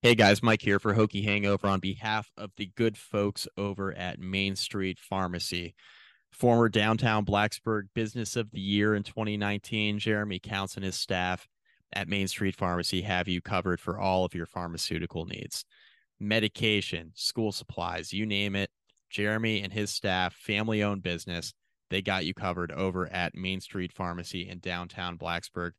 [0.00, 4.20] Hey guys, Mike here for Hokie Hangover on behalf of the good folks over at
[4.20, 5.74] Main Street Pharmacy.
[6.30, 11.48] Former downtown Blacksburg Business of the Year in 2019, Jeremy Counts and his staff
[11.92, 15.64] at Main Street Pharmacy have you covered for all of your pharmaceutical needs.
[16.20, 18.70] Medication, school supplies, you name it.
[19.10, 21.54] Jeremy and his staff, family owned business,
[21.90, 25.72] they got you covered over at Main Street Pharmacy in downtown Blacksburg.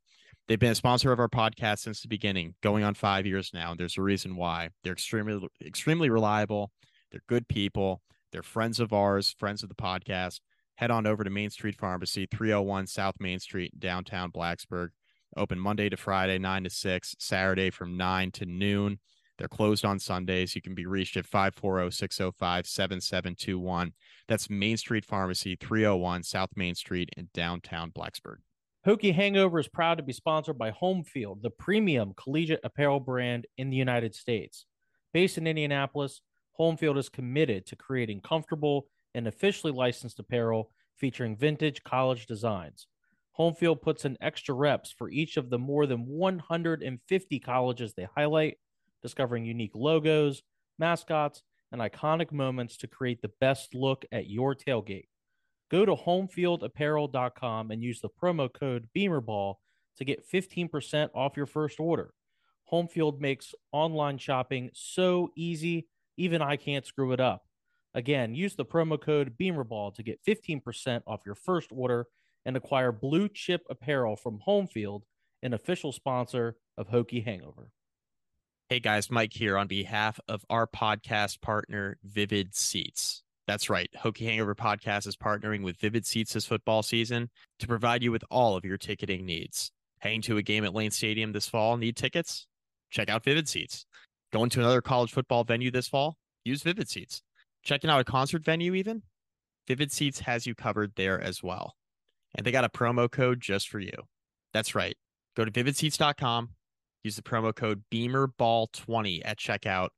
[0.50, 3.70] They've been a sponsor of our podcast since the beginning, going on five years now.
[3.70, 4.70] And there's a reason why.
[4.82, 6.72] They're extremely, extremely reliable.
[7.12, 8.02] They're good people.
[8.32, 10.40] They're friends of ours, friends of the podcast.
[10.74, 14.88] Head on over to Main Street Pharmacy, 301 South Main Street, downtown Blacksburg.
[15.36, 18.98] Open Monday to Friday, 9 to 6, Saturday from 9 to noon.
[19.38, 20.56] They're closed on Sundays.
[20.56, 23.92] You can be reached at 540 605 7721.
[24.26, 28.38] That's Main Street Pharmacy, 301 South Main Street in downtown Blacksburg.
[28.86, 33.68] Hokie Hangover is proud to be sponsored by Homefield, the premium collegiate apparel brand in
[33.68, 34.64] the United States.
[35.12, 36.22] Based in Indianapolis,
[36.58, 42.86] Homefield is committed to creating comfortable and officially licensed apparel featuring vintage college designs.
[43.38, 48.56] Homefield puts in extra reps for each of the more than 150 colleges they highlight,
[49.02, 50.42] discovering unique logos,
[50.78, 55.08] mascots, and iconic moments to create the best look at your tailgate.
[55.70, 59.54] Go to homefieldapparel.com and use the promo code BEAMERBALL
[59.98, 62.12] to get 15% off your first order.
[62.72, 67.44] Homefield makes online shopping so easy, even I can't screw it up.
[67.94, 72.06] Again, use the promo code BEAMERBALL to get 15% off your first order
[72.44, 75.02] and acquire blue chip apparel from Homefield,
[75.42, 77.70] an official sponsor of Hokie Hangover.
[78.68, 83.24] Hey guys, Mike here on behalf of our podcast partner, Vivid Seats.
[83.50, 83.90] That's right.
[83.98, 88.22] Hokie Hangover Podcast is partnering with Vivid Seats this football season to provide you with
[88.30, 89.72] all of your ticketing needs.
[89.98, 92.46] Heading to a game at Lane Stadium this fall, need tickets?
[92.90, 93.86] Check out Vivid Seats.
[94.32, 96.16] Going to another college football venue this fall?
[96.44, 97.22] Use Vivid Seats.
[97.64, 99.02] Checking out a concert venue, even?
[99.66, 101.74] Vivid Seats has you covered there as well.
[102.36, 104.04] And they got a promo code just for you.
[104.54, 104.96] That's right.
[105.36, 106.50] Go to vividseats.com,
[107.02, 109.88] use the promo code BEAMERBALL20 at checkout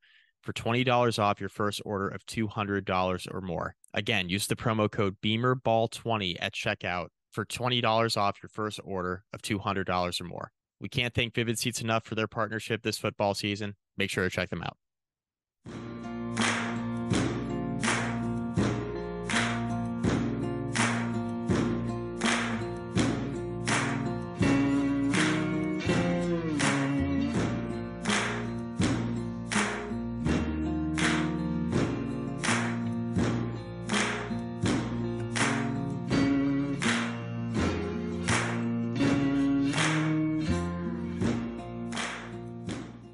[0.43, 3.75] for $20 off your first order of $200 or more.
[3.95, 9.43] Again, use the promo code BEAMERBALL20 at checkout for $20 off your first order of
[9.43, 10.53] $200 or more.
[10.81, 13.77] We can't thank Vivid Seats enough for their partnership this football season.
[13.97, 14.77] Make sure to check them out.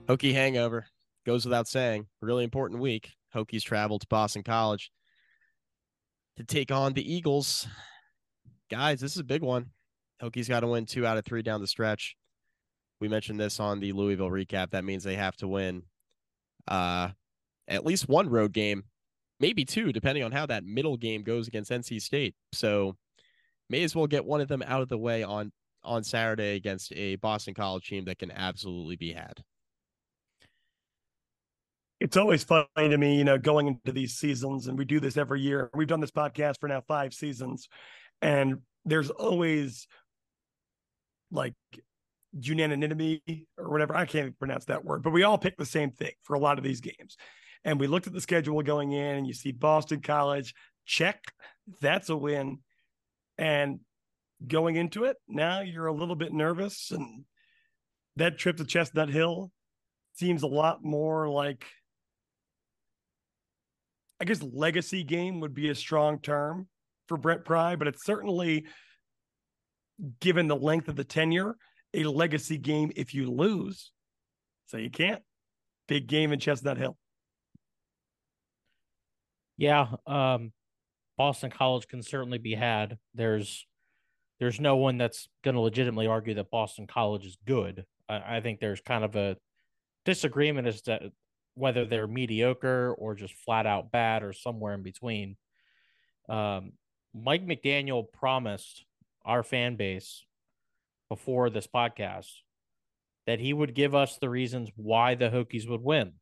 [0.08, 0.86] Hokie hangover
[1.26, 2.06] goes without saying.
[2.22, 3.12] Really important week.
[3.34, 4.90] Hokies travel to Boston College
[6.38, 7.68] to take on the Eagles.
[8.70, 9.66] Guys, this is a big one.
[10.22, 12.16] Hokies got to win two out of three down the stretch.
[13.00, 14.70] We mentioned this on the Louisville recap.
[14.70, 15.82] That means they have to win
[16.66, 17.10] uh,
[17.68, 18.84] at least one road game,
[19.40, 22.34] maybe two, depending on how that middle game goes against NC State.
[22.52, 22.96] So
[23.68, 25.52] may as well get one of them out of the way on
[25.84, 29.34] on Saturday against a Boston College team that can absolutely be had
[32.00, 35.16] it's always funny to me, you know, going into these seasons, and we do this
[35.16, 35.70] every year.
[35.74, 37.68] We've done this podcast for now five seasons,
[38.22, 39.86] and there's always
[41.30, 41.54] like
[42.32, 43.96] unanimity or whatever.
[43.96, 46.38] I can't even pronounce that word, but we all pick the same thing for a
[46.38, 47.16] lot of these games.
[47.64, 50.54] And we looked at the schedule going in, and you see Boston College,
[50.86, 51.20] check,
[51.80, 52.58] that's a win.
[53.36, 53.80] And
[54.46, 56.90] going into it, now you're a little bit nervous.
[56.92, 57.24] And
[58.16, 59.50] that trip to Chestnut Hill
[60.14, 61.64] seems a lot more like
[64.20, 66.66] I guess legacy game would be a strong term
[67.06, 68.66] for Brent Pry, but it's certainly
[70.20, 71.56] given the length of the tenure,
[71.94, 73.92] a legacy game if you lose.
[74.66, 75.22] So you can't.
[75.86, 76.96] Big game in Chestnut Hill.
[79.56, 80.52] Yeah, um,
[81.16, 82.98] Boston College can certainly be had.
[83.14, 83.66] There's
[84.38, 87.84] there's no one that's going to legitimately argue that Boston College is good.
[88.08, 89.36] I, I think there's kind of a
[90.04, 91.10] disagreement as to
[91.58, 95.36] whether they're mediocre or just flat out bad or somewhere in between.
[96.28, 96.72] Um,
[97.14, 98.84] Mike McDaniel promised
[99.24, 100.24] our fan base
[101.08, 102.30] before this podcast
[103.26, 106.14] that he would give us the reasons why the Hokies would win.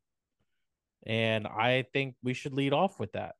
[1.05, 3.35] And I think we should lead off with that.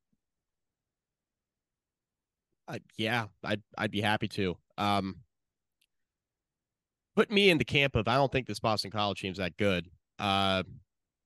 [2.68, 4.58] Uh, yeah, I'd I'd be happy to.
[4.78, 5.18] Um,
[7.16, 9.90] put me in the camp of I don't think this Boston College team's that good.
[10.20, 10.64] Uh,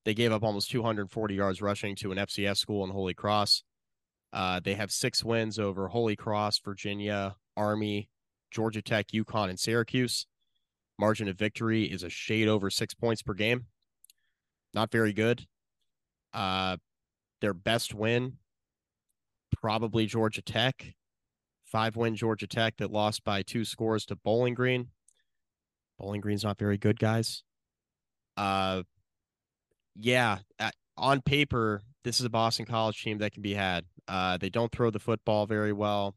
[0.05, 3.63] They gave up almost 240 yards rushing to an FCS school in Holy Cross.
[4.33, 8.09] Uh, they have six wins over Holy Cross, Virginia, Army,
[8.49, 10.25] Georgia Tech, UConn, and Syracuse.
[10.97, 13.65] Margin of victory is a shade over six points per game.
[14.73, 15.45] Not very good.
[16.33, 16.77] Uh,
[17.41, 18.37] their best win,
[19.51, 20.95] probably Georgia Tech.
[21.65, 24.89] Five win Georgia Tech that lost by two scores to Bowling Green.
[25.97, 27.43] Bowling Green's not very good, guys.
[28.37, 28.83] Uh,
[29.95, 33.85] yeah, at, on paper, this is a Boston College team that can be had.
[34.07, 36.15] Uh, they don't throw the football very well.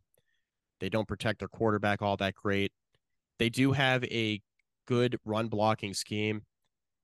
[0.80, 2.72] They don't protect their quarterback all that great.
[3.38, 4.40] They do have a
[4.86, 6.42] good run blocking scheme.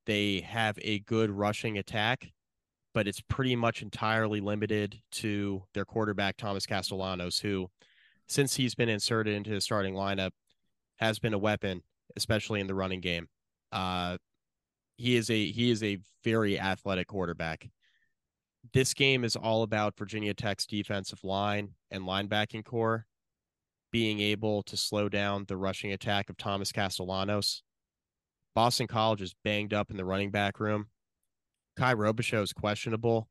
[0.06, 2.30] They have a good rushing attack,
[2.94, 7.68] but it's pretty much entirely limited to their quarterback, Thomas Castellanos, who,
[8.26, 10.30] since he's been inserted into the starting lineup,
[10.96, 11.82] has been a weapon,
[12.16, 13.28] especially in the running game.
[13.72, 14.18] Uh,
[15.00, 17.70] he is a he is a very athletic quarterback.
[18.74, 23.06] This game is all about Virginia Tech's defensive line and linebacking corps
[23.90, 27.62] being able to slow down the rushing attack of Thomas Castellanos.
[28.54, 30.88] Boston College is banged up in the running back room.
[31.78, 33.28] Kye Robichaux is questionable.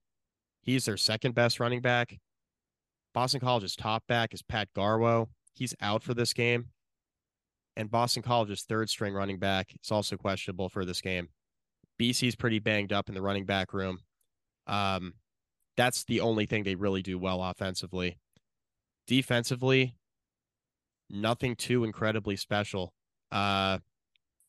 [0.63, 2.18] He's their second best running back.
[3.13, 5.27] Boston College's top back is Pat Garwo.
[5.54, 6.69] He's out for this game.
[7.75, 11.30] And Boston College's third string running back is also questionable for this game.
[12.00, 14.00] BC's pretty banged up in the running back room.
[14.68, 15.16] Um,
[15.75, 18.18] that's the only thing they really do well offensively.
[19.07, 19.96] Defensively,
[21.10, 22.94] nothing too incredibly special.
[23.31, 23.80] Uh,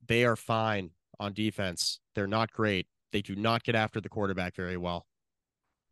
[0.06, 2.00] they are fine on defense.
[2.14, 2.86] They're not great.
[3.12, 5.06] They do not get after the quarterback very well.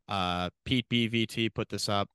[0.08, 2.08] Uh, Pete BVT put this up.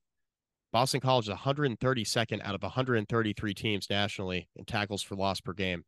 [0.72, 5.84] Boston College is 132nd out of 133 teams nationally in tackles for loss per game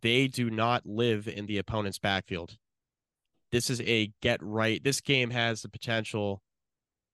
[0.00, 2.56] they do not live in the opponent's backfield.
[3.50, 4.82] This is a get right.
[4.82, 6.42] This game has the potential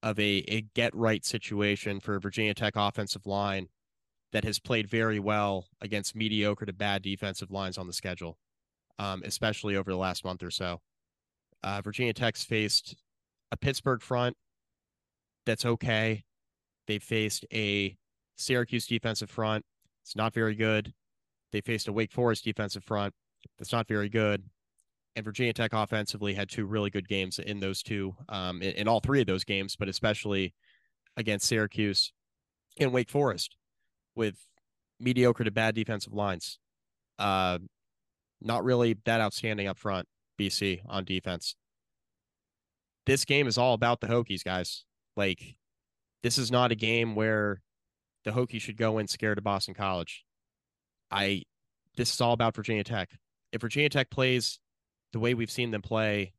[0.03, 3.69] of a, a get right situation for Virginia Tech offensive line
[4.33, 8.39] that has played very well against mediocre to bad defensive lines on the schedule,
[8.99, 10.81] um, especially over the last month or so.
[11.65, 12.97] Uh, Virginia Tech's faced
[13.51, 14.37] a Pittsburgh front
[15.47, 16.25] that's okay.
[16.87, 17.97] They faced a
[18.37, 19.65] Syracuse defensive front.
[20.05, 20.93] It's not very good.
[21.53, 23.15] They faced a Wake Forest defensive front
[23.59, 24.45] that's not very good.
[25.17, 28.89] And Virginia Tech offensively had two really good games in those two, um, in, in
[28.89, 30.55] all three of those games, but especially
[31.17, 32.13] against Syracuse
[32.79, 33.57] and Wake Forest
[34.15, 34.37] with
[35.01, 36.59] mediocre to bad defensive lines.
[37.19, 37.59] Uh,
[38.41, 40.07] not really that outstanding up front,
[40.39, 41.57] BC on defense.
[43.07, 44.85] This game is all about the Hokies, guys.
[45.17, 45.57] Like,
[46.23, 47.63] this is not a game where
[48.25, 50.25] the Hokies should go in scared of Boston College.
[51.11, 51.43] I
[51.97, 53.11] this is all about Virginia Tech.
[53.53, 54.61] If Virginia Tech plays
[55.13, 56.35] the way we've seen them play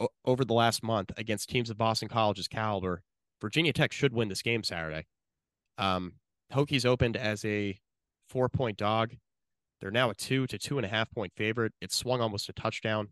[0.00, 3.02] o- over the last month against teams of Boston College's caliber,
[3.40, 5.06] Virginia Tech should win this game Saturday.
[5.78, 6.14] Um,
[6.52, 7.78] Hokies opened as a
[8.28, 9.16] four point dog.
[9.80, 11.72] They're now a two to two and a half point favorite.
[11.80, 13.08] It swung almost a touchdown.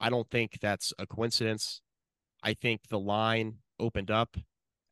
[0.00, 1.80] I don't think that's a coincidence.
[2.42, 4.36] I think the line opened up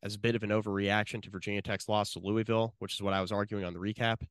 [0.01, 3.13] as a bit of an overreaction to Virginia Tech's loss to Louisville, which is what
[3.13, 4.21] I was arguing on the recap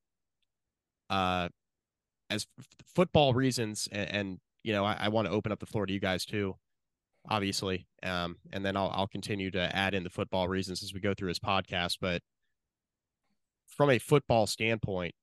[1.10, 1.48] uh,
[2.30, 5.66] as f- football reasons, and, and you know, I, I want to open up the
[5.66, 6.56] floor to you guys too,
[7.28, 11.00] obviously, um, and then I'll I'll continue to add in the football reasons as we
[11.00, 11.98] go through his podcast.
[12.00, 12.22] But
[13.66, 15.14] from a football standpoint,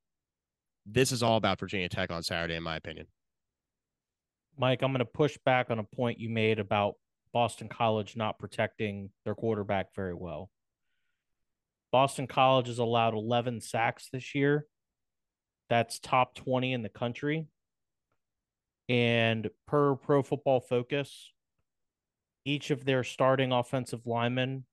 [0.86, 3.06] this is all about Virginia Tech on Saturday, in my opinion.
[4.58, 6.94] Mike, I'm going to push back on a point you made about
[7.32, 10.50] Boston College not protecting their quarterback very well.
[11.90, 14.66] Boston College has allowed 11 sacks this year
[15.72, 17.46] that's top 20 in the country.
[18.90, 21.32] And per Pro Football Focus,
[22.44, 24.66] each of their starting offensive linemen,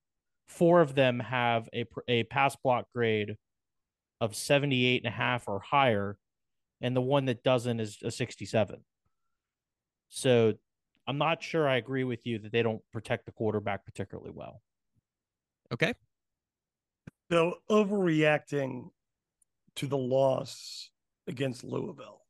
[0.50, 3.38] four of them have a, a pass block grade
[4.20, 6.18] of 78 and a half or higher.
[6.82, 8.84] And the one that doesn't is a 67.
[10.10, 10.54] So
[11.08, 14.62] I'm not sure I agree with you that they don't protect the quarterback particularly well.
[15.72, 15.94] Okay.
[17.32, 18.90] So overreacting
[19.80, 20.90] to the loss
[21.26, 22.22] against Louisville.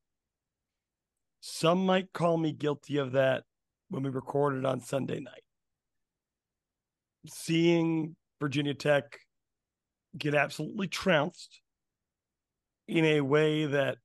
[1.41, 3.43] Some might call me guilty of that
[3.89, 5.43] when we recorded on Sunday night.
[7.25, 9.17] Seeing Virginia Tech
[10.15, 11.61] get absolutely trounced
[12.87, 13.97] in a way that,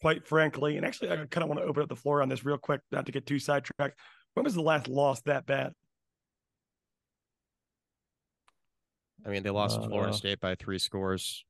[0.00, 2.46] quite frankly, and actually, I kind of want to open up the floor on this
[2.46, 3.98] real quick, not to get too sidetracked.
[4.32, 5.72] When was the last loss that bad?
[9.26, 11.44] I mean, they lost uh, Florida State by three scores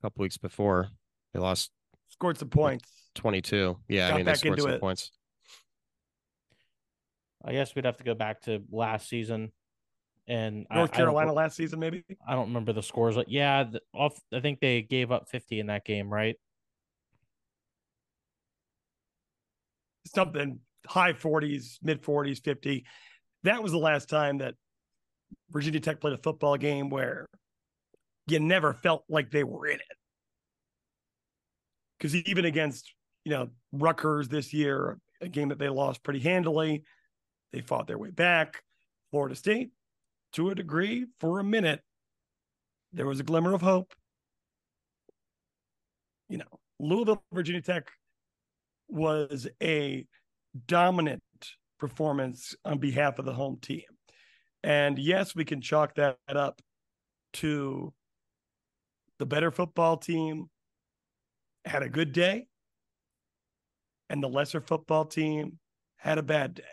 [0.00, 0.88] a couple weeks before.
[1.32, 1.70] They lost
[2.08, 2.88] scored some points.
[3.14, 3.76] 22.
[3.88, 4.80] Yeah, Got I mean, they scored some it.
[4.80, 5.10] points.
[7.44, 9.52] I guess we'd have to go back to last season.
[10.28, 12.04] And North I, Carolina I last season, maybe.
[12.26, 13.16] I don't remember the scores.
[13.16, 14.20] Like, yeah, the, off.
[14.32, 16.36] I think they gave up 50 in that game, right?
[20.06, 22.84] Something high 40s, mid 40s, 50.
[23.42, 24.54] That was the last time that
[25.50, 27.28] Virginia Tech played a football game where
[28.30, 29.96] you never felt like they were in it.
[31.98, 32.92] Because even against,
[33.24, 36.82] you know, Rutgers this year, a game that they lost pretty handily,
[37.52, 38.62] they fought their way back.
[39.10, 39.70] Florida State,
[40.32, 41.80] to a degree, for a minute,
[42.92, 43.92] there was a glimmer of hope.
[46.28, 47.90] You know, Louisville, Virginia Tech
[48.88, 50.06] was a
[50.66, 51.22] dominant
[51.78, 53.82] performance on behalf of the home team.
[54.62, 56.60] And yes, we can chalk that up
[57.34, 57.92] to
[59.20, 60.48] the better football team
[61.66, 62.46] had a good day,
[64.08, 65.58] and the lesser football team
[65.98, 66.64] had a bad day.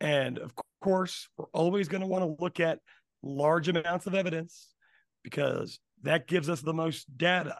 [0.00, 0.52] And of
[0.82, 2.78] course, we're always going to want to look at
[3.22, 4.68] large amounts of evidence
[5.22, 7.56] because that gives us the most data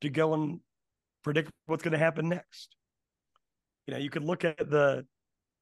[0.00, 0.60] to go and
[1.22, 2.74] predict what's going to happen next.
[3.86, 5.04] You know, you could look at the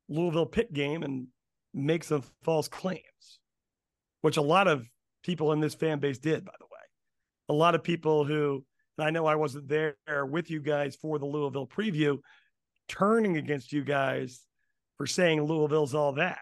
[0.09, 1.27] Louisville Pitt game and
[1.75, 3.41] make some false claims,
[4.21, 4.87] which a lot of
[5.25, 6.70] people in this fan base did, by the way.
[7.51, 8.65] A lot of people who,
[8.97, 12.19] and I know I wasn't there with you guys for the Louisville preview,
[12.89, 14.41] turning against you guys
[14.97, 16.39] for saying Louisville's all that.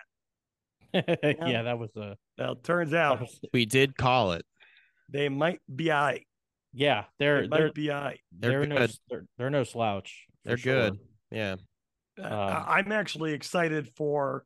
[0.93, 2.17] yeah, that was a.
[2.37, 4.45] Well, it turns out We did call it.
[5.11, 6.27] they might be all right.
[6.75, 8.21] yeah, They they're might they're be all right.
[8.39, 8.93] They're they're, no good.
[9.09, 10.27] they're, they're no slouch.
[10.45, 10.91] They're sure.
[10.91, 10.99] good.
[11.31, 11.57] Yeah.
[12.23, 14.45] Uh, I- I'm actually excited for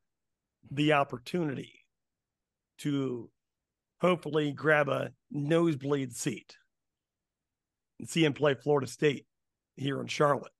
[0.71, 1.85] the opportunity
[2.79, 3.29] to
[4.01, 6.57] hopefully grab a nosebleed seat
[7.99, 9.27] and see him play Florida State
[9.77, 10.53] here in Charlotte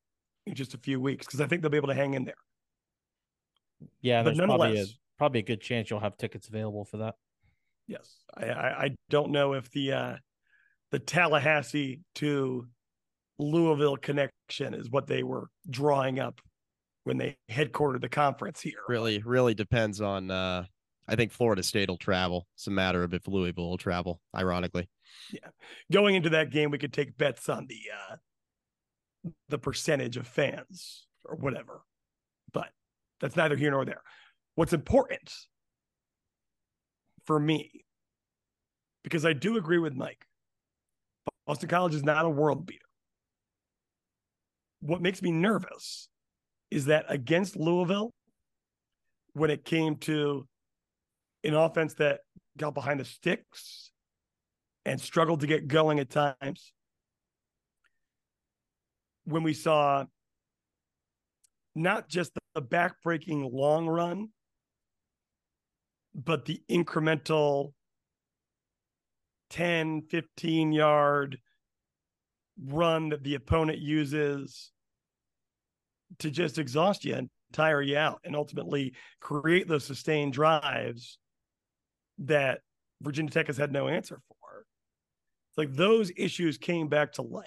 [0.47, 2.35] in just a few weeks because I think they'll be able to hang in there.
[4.01, 6.97] Yeah, But there's probably a nonetheless- probably a good chance you'll have tickets available for
[6.99, 7.15] that.
[7.87, 10.17] Yes, I, I, I don't know if the uh,
[10.93, 12.67] the Tallahassee to
[13.39, 16.41] Louisville connection is what they were drawing up
[17.05, 18.79] when they headquartered the conference here.
[18.89, 20.65] Really, really depends on uh
[21.13, 22.49] I think Florida State will travel.
[22.55, 24.89] It's a matter of if Louisville will travel, ironically.
[25.31, 25.51] Yeah.
[25.93, 31.07] Going into that game, we could take bets on the uh, the percentage of fans
[31.27, 31.83] or whatever.
[32.55, 32.71] But
[33.21, 34.01] that's neither here nor there.
[34.55, 35.31] What's important
[37.27, 37.85] for me,
[39.05, 40.25] because I do agree with Mike,
[41.47, 42.81] Boston College is not a world beater.
[44.81, 46.09] What makes me nervous
[46.71, 48.13] is that against Louisville,
[49.35, 50.47] when it came to
[51.45, 52.21] an offense that
[52.57, 53.91] got behind the sticks
[54.85, 56.73] and struggled to get going at times.
[59.25, 60.05] When we saw
[61.75, 64.29] not just the back-breaking long run,
[66.15, 67.73] but the incremental
[69.51, 71.39] 10, 15 yard
[72.67, 74.73] run that the opponent uses
[76.19, 81.19] to just exhaust you and tire you out and ultimately create those sustained drives
[82.19, 82.61] that
[83.01, 84.65] Virginia Tech has had no answer for.
[85.51, 87.47] It's like those issues came back to light.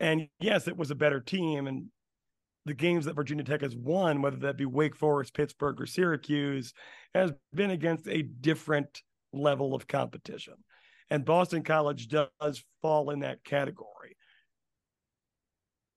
[0.00, 1.66] And yes, it was a better team.
[1.66, 1.86] And
[2.66, 6.74] the games that Virginia Tech has won, whether that be Wake Forest, Pittsburgh, or Syracuse,
[7.14, 10.54] has been against a different level of competition.
[11.10, 14.16] And Boston College does fall in that category.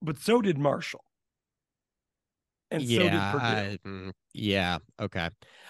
[0.01, 1.03] But so did Marshall.
[2.71, 3.31] And so did yeah.
[3.31, 3.45] Purdue.
[3.45, 4.77] I- mm, yeah.
[4.99, 5.29] Okay.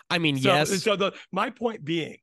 [0.10, 0.84] I mean, So, yes.
[0.84, 2.18] So the my point being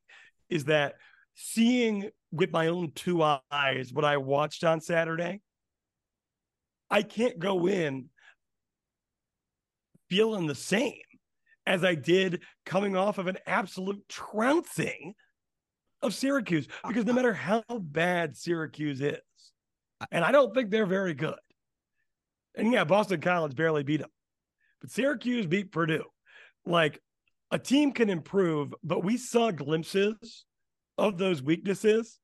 [0.49, 0.95] is that
[1.35, 5.41] seeing with my own two eyes what I watched on Saturday,
[6.89, 8.09] I can't go in
[10.09, 10.99] feeling the same
[11.65, 15.13] as I did coming off of an absolute trouncing
[16.01, 19.17] of Syracuse uh, because no uh matter how bad Syracuse is,
[20.01, 21.39] uh and I don't think they're very good.
[22.55, 24.09] And yeah, Boston College barely beat them,
[24.85, 26.05] but Syracuse beat Purdue.
[26.63, 27.01] Like
[27.49, 30.45] a team can improve, but we saw glimpses
[30.99, 32.19] of those weaknesses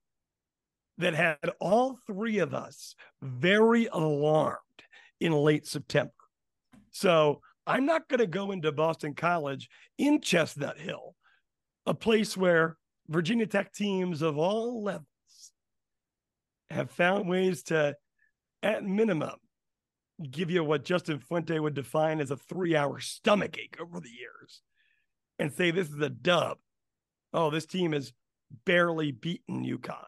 [0.99, 4.59] that had all three of us very alarmed
[5.19, 6.13] in late September.
[6.91, 11.15] So I'm not going to go into Boston College in Chestnut Hill,
[11.87, 12.77] a place where
[13.07, 15.07] Virginia Tech teams of all levels
[16.69, 17.95] have found ways to,
[18.61, 19.39] at minimum,
[20.29, 24.09] give you what Justin Fuente would define as a three hour stomach ache over the
[24.09, 24.61] years
[25.39, 26.57] and say this is a dub.
[27.33, 28.13] Oh, this team has
[28.65, 30.03] barely beaten UConn.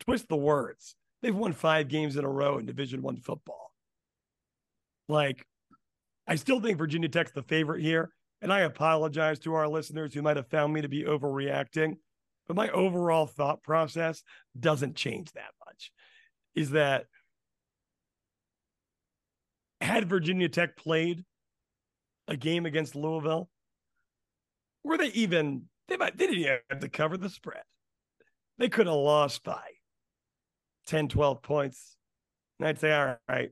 [0.00, 0.96] Twist the words.
[1.20, 3.72] They've won five games in a row in Division One football.
[5.08, 5.46] Like,
[6.26, 10.22] I still think Virginia Tech's the favorite here, and I apologize to our listeners who
[10.22, 11.96] might have found me to be overreacting,
[12.46, 14.22] but my overall thought process
[14.58, 15.92] doesn't change that much.
[16.54, 17.06] Is that
[19.82, 21.24] had Virginia Tech played
[22.28, 23.48] a game against Louisville,
[24.84, 27.62] were they even they might they didn't even have to cover the spread.
[28.58, 29.62] They could have lost by
[30.86, 31.96] 10, 12 points.
[32.58, 33.50] And I'd say, all right,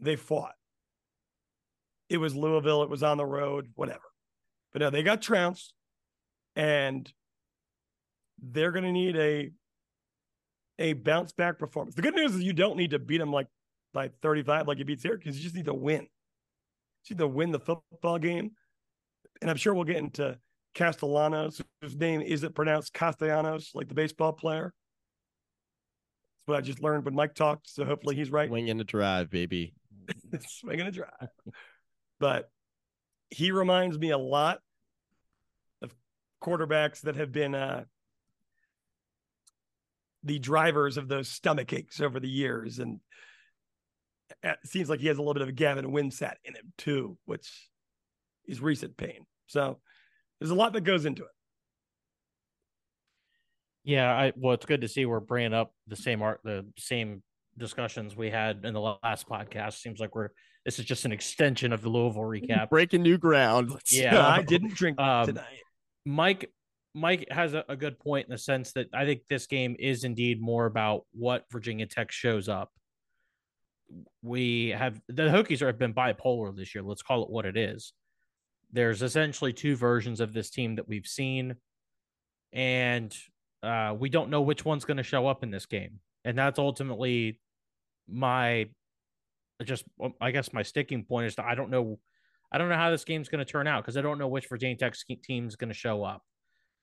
[0.00, 0.54] they fought.
[2.08, 4.00] It was Louisville, it was on the road, whatever.
[4.72, 5.72] But no, they got trounced
[6.54, 7.10] and
[8.42, 9.50] they're going to need a
[10.78, 11.94] a bounce back performance.
[11.94, 13.46] The good news is you don't need to beat them like
[13.96, 15.38] by 35 like you beat Syracuse.
[15.38, 16.02] You just need to win.
[16.02, 18.50] You need to win the football game.
[19.40, 20.38] And I'm sure we'll get into
[20.74, 24.74] Castellanos, whose name isn't pronounced Castellanos, like the baseball player.
[26.34, 27.70] That's what I just learned when Mike talked.
[27.70, 28.50] So hopefully he's right.
[28.50, 29.72] Swinging the drive, baby.
[30.46, 31.30] Swinging a drive.
[32.20, 32.50] But
[33.30, 34.58] he reminds me a lot
[35.80, 35.94] of
[36.44, 37.84] quarterbacks that have been uh,
[40.22, 42.78] the drivers of those stomach aches over the years.
[42.78, 43.00] And
[44.42, 47.16] it seems like he has a little bit of a Gavin Wimsatt in him too,
[47.24, 47.50] which
[48.46, 49.26] is recent pain.
[49.46, 49.78] So
[50.40, 51.30] there's a lot that goes into it.
[53.84, 57.22] Yeah, I well, it's good to see we're bringing up the same art, the same
[57.56, 59.74] discussions we had in the last podcast.
[59.74, 60.30] Seems like we're
[60.64, 62.70] this is just an extension of the Louisville recap.
[62.70, 63.70] Breaking new ground.
[63.70, 64.20] Let's yeah, go.
[64.20, 65.60] I didn't drink um, tonight.
[66.04, 66.50] Mike
[66.94, 70.02] Mike has a, a, good point in the sense that I think this game is
[70.02, 72.70] indeed more about what Virginia Tech shows up.
[74.22, 76.82] We have the Hokies are have been bipolar this year.
[76.82, 77.92] Let's call it what it is
[78.72, 81.56] there's essentially two versions of this team that we've seen,
[82.52, 83.16] and
[83.62, 86.58] uh, we don't know which one's going to show up in this game, and that's
[86.58, 87.40] ultimately
[88.08, 88.68] my
[89.64, 89.84] just
[90.20, 91.98] I guess my sticking point is that I don't know
[92.52, 94.48] I don't know how this game's going to turn out because I don't know which
[94.48, 96.22] Virginia Tech team is going to show up.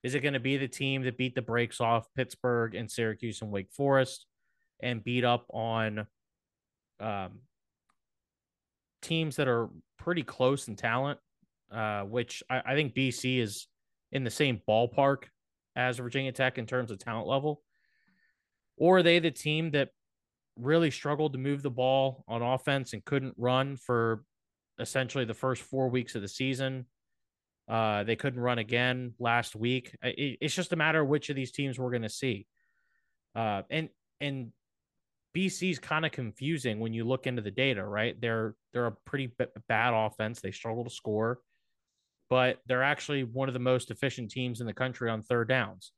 [0.01, 3.41] Is it going to be the team that beat the brakes off Pittsburgh and Syracuse
[3.41, 4.25] and Wake Forest
[4.81, 6.07] and beat up on
[7.03, 7.39] um,
[9.01, 11.19] teams that are pretty close in talent
[11.73, 13.67] uh, which I, I think BC is
[14.11, 15.23] in the same ballpark
[15.75, 17.61] as Virginia Tech in terms of talent level?
[18.77, 19.89] Or are they the team that
[20.55, 24.23] really struggled to move the ball on offense and couldn't run for
[24.79, 26.85] essentially the first four weeks of the season?
[27.67, 29.95] Uh, they couldn't run again last week.
[30.03, 32.45] It, it's just a matter of which of these teams we're going to see.
[33.35, 33.89] Uh, and
[34.21, 34.51] and
[35.35, 38.19] BC's kind of confusing when you look into the data, right?
[38.19, 40.41] They're they're a pretty b- bad offense.
[40.41, 41.39] They struggle to score
[42.33, 45.91] but they're actually one of the most efficient teams in the country on third downs.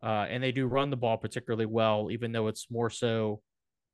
[0.00, 3.40] Uh, and they do run the ball particularly well, even though it's more so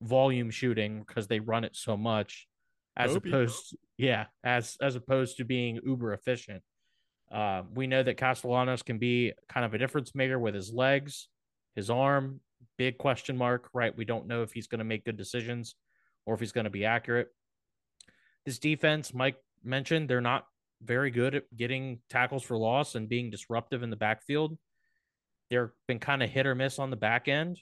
[0.02, 2.46] volume shooting because they run it so much,
[2.94, 6.62] as opposed, to, yeah, as as opposed to being uber efficient.
[7.32, 11.28] Uh, we know that Castellanos can be kind of a difference maker with his legs,
[11.74, 12.40] his arm.
[12.78, 13.96] Big question mark, right?
[13.96, 15.74] We don't know if he's going to make good decisions
[16.24, 17.28] or if he's going to be accurate.
[18.46, 20.46] This defense, Mike mentioned, they're not
[20.82, 24.56] very good at getting tackles for loss and being disruptive in the backfield.
[25.50, 27.58] They've been kind of hit or miss on the back end.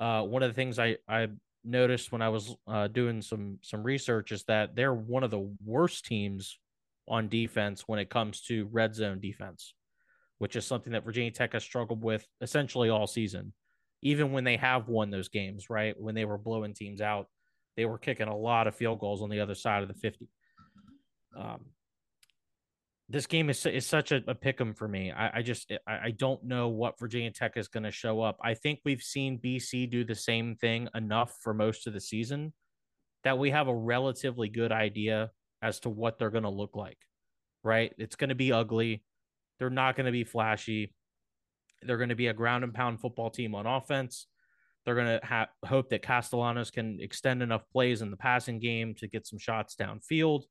[0.00, 1.28] Uh, one of the things I, I
[1.62, 5.48] noticed when I was uh, doing some some research is that they're one of the
[5.64, 6.58] worst teams
[7.08, 9.74] on defense when it comes to red zone defense,
[10.38, 13.52] which is something that Virginia Tech has struggled with essentially all season.
[14.04, 15.98] Even when they have won those games, right?
[15.98, 17.26] When they were blowing teams out,
[17.76, 20.28] they were kicking a lot of field goals on the other side of the 50.
[21.36, 21.64] Um,
[23.08, 25.12] this game is is such a, a pick 'em for me.
[25.12, 28.38] I, I just I, I, don't know what Virginia Tech is going to show up.
[28.42, 32.52] I think we've seen BC do the same thing enough for most of the season
[33.24, 35.30] that we have a relatively good idea
[35.62, 36.98] as to what they're going to look like.
[37.62, 37.92] Right?
[37.98, 39.02] It's going to be ugly.
[39.58, 40.94] They're not going to be flashy.
[41.86, 44.26] They're going to be a ground and pound football team on offense.
[44.84, 48.94] They're going to ha- hope that Castellanos can extend enough plays in the passing game
[48.96, 50.44] to get some shots downfield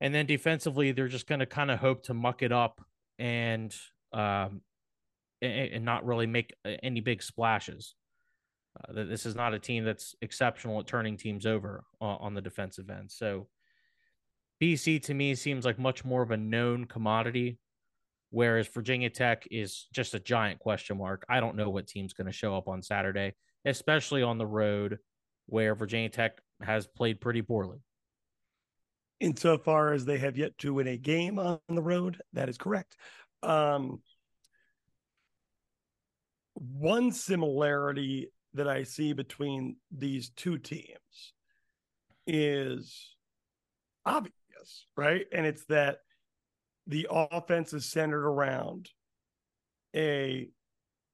[0.00, 2.84] and then defensively, they're just going to kind of hope to muck it up
[3.18, 3.74] and
[4.12, 4.60] um,
[5.42, 7.94] and, not really make uh, any big splashes.
[8.76, 12.40] Uh, this is not a team that's exceptional at turning teams over on, on the
[12.40, 13.10] defensive end.
[13.10, 13.48] So
[14.62, 17.58] BC to me seems like much more of a known commodity,
[18.30, 21.24] whereas Virginia Tech is just a giant question mark.
[21.28, 23.34] I don't know what team's going to show up on Saturday,
[23.64, 24.98] especially on the road
[25.46, 27.78] where Virginia Tech has played pretty poorly
[29.20, 32.20] insofar as they have yet to win a game on the road.
[32.32, 32.96] That is correct.
[33.42, 34.00] Um,
[36.54, 41.34] one similarity that I see between these two teams
[42.26, 43.14] is
[44.04, 44.32] obvious,
[44.96, 45.26] right?
[45.32, 45.98] And it's that
[46.86, 48.90] the offense is centered around
[49.94, 50.48] a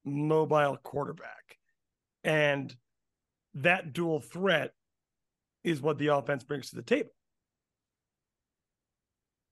[0.05, 1.59] mobile quarterback.
[2.25, 2.75] And
[3.55, 4.73] that dual threat
[5.65, 7.13] is what the offense brings to the table.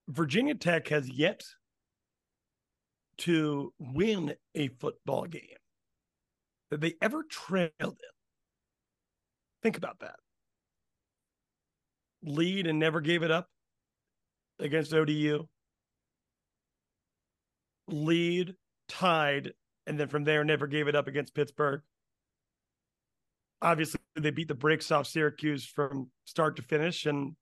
[0.07, 1.43] Virginia Tech has yet
[3.19, 5.41] to win a football game
[6.69, 8.11] that they ever trailed in.
[9.61, 10.15] Think about that.
[12.23, 13.47] Lead and never gave it up
[14.59, 15.47] against ODU.
[17.87, 18.55] Lead,
[18.87, 19.53] tied,
[19.87, 21.81] and then from there never gave it up against Pittsburgh.
[23.61, 27.35] Obviously, they beat the brakes off Syracuse from start to finish, and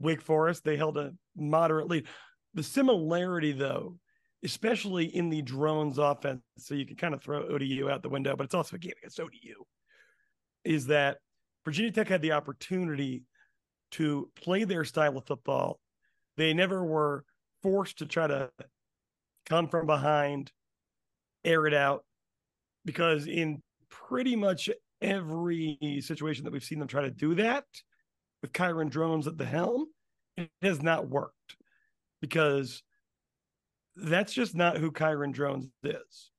[0.00, 2.06] Wake Forest they held a moderate lead.
[2.54, 3.98] The similarity, though,
[4.44, 8.36] especially in the drones offense, so you can kind of throw ODU out the window,
[8.36, 9.64] but it's also a game against ODU,
[10.64, 11.18] is that
[11.64, 13.22] Virginia Tech had the opportunity
[13.92, 15.80] to play their style of football.
[16.36, 17.24] They never were
[17.62, 18.50] forced to try to
[19.46, 20.52] come from behind,
[21.44, 22.04] air it out,
[22.84, 27.64] because in pretty much every situation that we've seen them try to do that
[28.42, 29.86] with Kyron Drones at the helm,
[30.36, 31.56] it has not worked
[32.20, 32.82] because
[33.96, 36.30] that's just not who Kyron Drones is.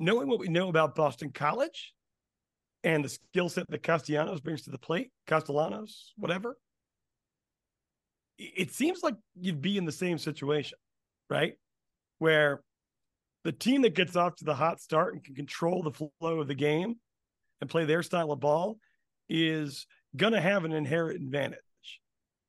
[0.00, 1.94] Knowing what we know about Boston College
[2.82, 6.58] and the skill set that Castellanos brings to the plate, Castellanos, whatever,
[8.36, 10.76] it seems like you'd be in the same situation,
[11.30, 11.54] right?
[12.18, 12.62] Where
[13.44, 16.48] the team that gets off to the hot start and can control the flow of
[16.48, 16.96] the game
[17.60, 18.78] and play their style of ball
[19.28, 21.58] is going to have an inherent advantage,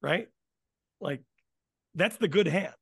[0.01, 0.27] right?
[1.01, 1.21] Like
[1.93, 2.73] that's the good hand.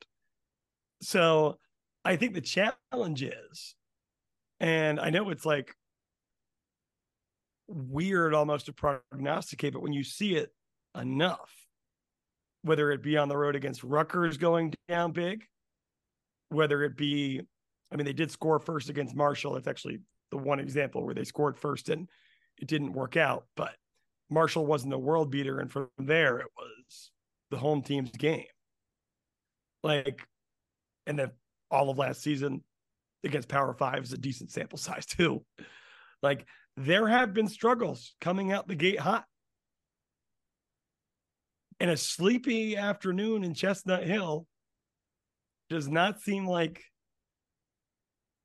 [1.01, 1.57] So
[2.05, 3.75] I think the challenge is,
[4.59, 5.75] and I know it's like
[7.67, 10.53] weird almost to prognosticate, but when you see it
[10.99, 11.51] enough,
[12.61, 15.43] whether it be on the road against Rutgers going down big,
[16.53, 17.41] whether it be,
[17.91, 19.55] I mean, they did score first against Marshall.
[19.55, 19.99] It's actually
[20.31, 22.07] the one example where they scored first and
[22.57, 23.75] it didn't work out, but
[24.29, 25.59] Marshall wasn't a world beater.
[25.59, 27.11] And from there, it was
[27.51, 28.45] the home team's game.
[29.83, 30.27] Like
[31.05, 31.31] and then
[31.69, 32.63] all of last season
[33.23, 35.43] against Power Five is a decent sample size too.
[36.21, 36.45] Like
[36.77, 39.25] there have been struggles coming out the gate hot.
[41.79, 44.47] And a sleepy afternoon in Chestnut Hill
[45.73, 46.83] does not seem like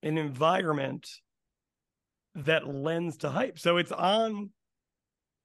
[0.03, 1.09] an environment
[2.35, 3.59] that lends to hype.
[3.59, 4.51] So it's on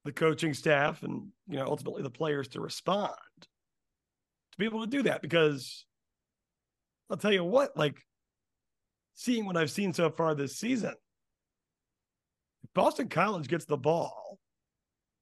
[0.05, 4.87] the coaching staff and you know ultimately the players to respond to be able to
[4.87, 5.85] do that because
[7.09, 7.99] I'll tell you what, like
[9.13, 10.93] seeing what I've seen so far this season,
[12.73, 14.39] Boston College gets the ball,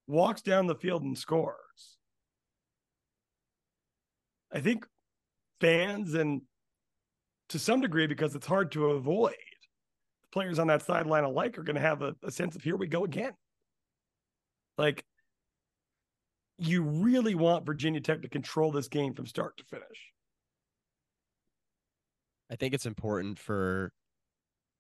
[0.08, 1.98] walks down the field and scores.
[4.54, 4.86] I think
[5.62, 6.42] fans and
[7.52, 9.36] to some degree, because it's hard to avoid,
[10.24, 12.76] the players on that sideline alike are going to have a, a sense of here
[12.76, 13.34] we go again.
[14.78, 15.04] Like,
[16.58, 20.12] you really want Virginia Tech to control this game from start to finish.
[22.52, 23.92] I think it's important for,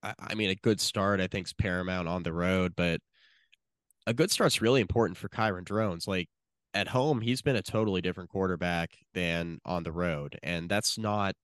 [0.03, 2.99] I, I mean, a good start, I think, is paramount on the road, but
[4.05, 6.07] a good start's really important for Kyron Drones.
[6.07, 6.27] Like
[6.73, 10.37] at home, he's been a totally different quarterback than on the road.
[10.43, 11.35] And that's not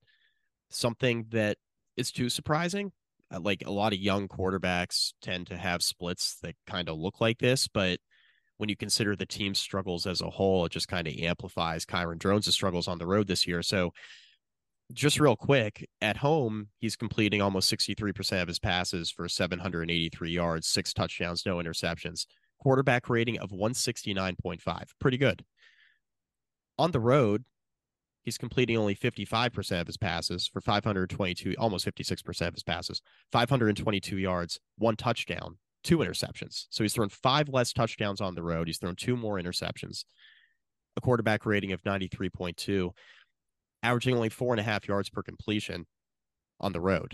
[0.70, 1.58] something that
[1.96, 2.92] is too surprising.
[3.34, 7.20] Uh, like a lot of young quarterbacks tend to have splits that kind of look
[7.20, 8.00] like this, but
[8.58, 12.18] when you consider the team's struggles as a whole, it just kind of amplifies Kyron
[12.18, 13.62] Drones' struggles on the road this year.
[13.62, 13.92] So
[14.94, 20.68] just real quick, at home, he's completing almost 63% of his passes for 783 yards,
[20.68, 22.26] six touchdowns, no interceptions.
[22.60, 24.84] Quarterback rating of 169.5.
[25.00, 25.44] Pretty good.
[26.80, 27.44] On the road,
[28.28, 34.18] he's completing only 55% of his passes for 522, almost 56% of his passes, 522
[34.18, 36.66] yards, one touchdown, two interceptions.
[36.70, 38.68] So he's thrown five less touchdowns on the road.
[38.68, 40.04] He's thrown two more interceptions,
[40.98, 42.90] a quarterback rating of 93.2
[43.82, 45.86] averaging only four and a half yards per completion
[46.60, 47.14] on the road.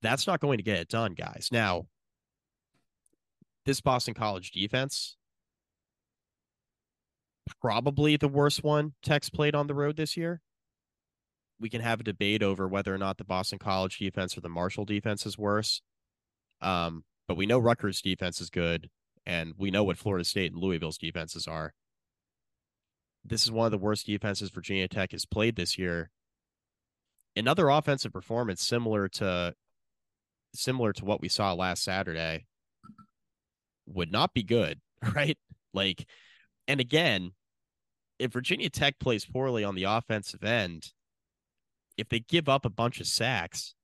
[0.00, 1.48] That's not going to get it done, guys.
[1.52, 1.84] Now,
[3.66, 5.18] this Boston College defense,
[7.60, 10.40] probably the worst one Tech's played on the road this year.
[11.58, 14.48] We can have a debate over whether or not the Boston College defense or the
[14.48, 15.82] Marshall defense is worse.
[16.62, 18.88] Um, but we know Rutgers defense is good,
[19.26, 21.74] and we know what Florida State and Louisville's defenses are
[23.24, 26.10] this is one of the worst defenses Virginia Tech has played this year.
[27.36, 29.54] Another offensive performance similar to
[30.54, 32.46] similar to what we saw last Saturday
[33.86, 34.80] would not be good,
[35.14, 35.38] right?
[35.72, 36.06] Like,
[36.68, 37.32] and again,
[38.18, 40.92] if Virginia Tech plays poorly on the offensive end,
[41.96, 43.74] if they give up a bunch of sacks,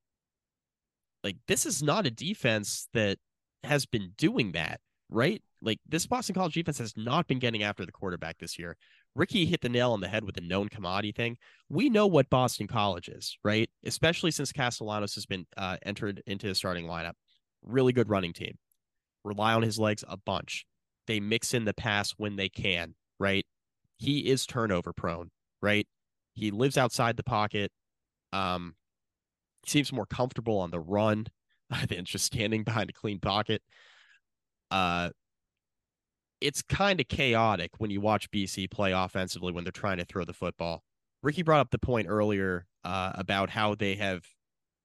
[1.25, 3.19] like this is not a defense that
[3.65, 5.43] has been doing that, right?
[5.63, 8.77] Like this Boston College defense has not been getting after the quarterback this year.
[9.15, 11.39] Ricky hit the nail on the head with the known commodity thing.
[11.69, 13.69] We know what Boston College is, right?
[13.85, 17.15] Especially since Castellanos has been uh, entered into the starting lineup.
[17.63, 18.59] Really good running team.
[19.25, 20.67] Rely on his legs a bunch.
[21.07, 23.47] They mix in the pass when they can, right?
[23.99, 25.31] He is turnover prone,
[25.63, 25.87] right?
[26.35, 27.71] He lives outside the pocket.
[28.33, 28.75] Um,
[29.65, 31.27] seems more comfortable on the run
[31.89, 33.63] than just standing behind a clean pocket.
[34.71, 35.11] Uh,
[36.41, 40.25] it's kind of chaotic when you watch BC play offensively when they're trying to throw
[40.25, 40.83] the football.
[41.23, 44.25] Ricky brought up the point earlier uh, about how they have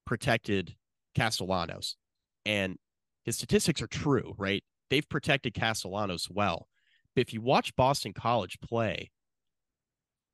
[0.05, 0.75] protected
[1.13, 1.97] Castellanos,
[2.45, 2.77] and
[3.25, 4.63] his statistics are true, right?
[4.91, 6.67] They've protected Castellanos well.
[7.15, 9.09] But if you watch Boston College play,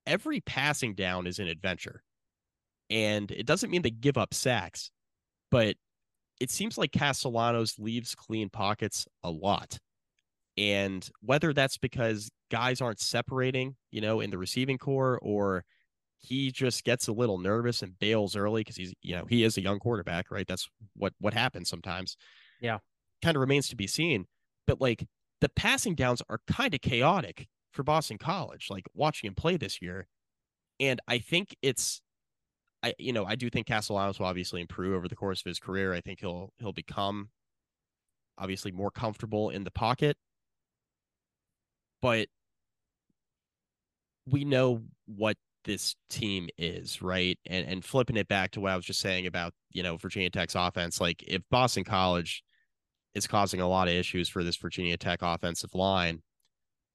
[0.08, 2.02] every passing down is an adventure.
[2.90, 4.90] And it doesn't mean they give up sacks,
[5.52, 5.76] but
[6.40, 9.78] it seems like Castellanos leaves clean pockets a lot.
[10.58, 15.66] And whether that's because guys aren't separating, you know, in the receiving corps, or
[16.18, 19.58] he just gets a little nervous and bails early because he's, you know, he is
[19.58, 20.48] a young quarterback, right?
[20.48, 22.18] That's what what happens sometimes.
[22.60, 22.80] Yeah,
[23.22, 24.26] kind of remains to be seen.
[24.68, 25.08] But like
[25.42, 28.68] the passing downs are kind of chaotic for Boston College.
[28.70, 30.08] Like watching him play this year,
[30.80, 32.02] and I think it's
[32.84, 35.60] I you know I do think Castellanos will obviously improve over the course of his
[35.60, 35.94] career.
[35.94, 37.30] I think he'll he'll become
[38.38, 40.16] obviously more comfortable in the pocket
[42.02, 42.28] but
[44.26, 47.38] we know what this team is, right?
[47.46, 50.30] And and flipping it back to what I was just saying about, you know, Virginia
[50.30, 52.44] Tech's offense, like if Boston College
[53.18, 56.22] is causing a lot of issues for this Virginia Tech offensive line,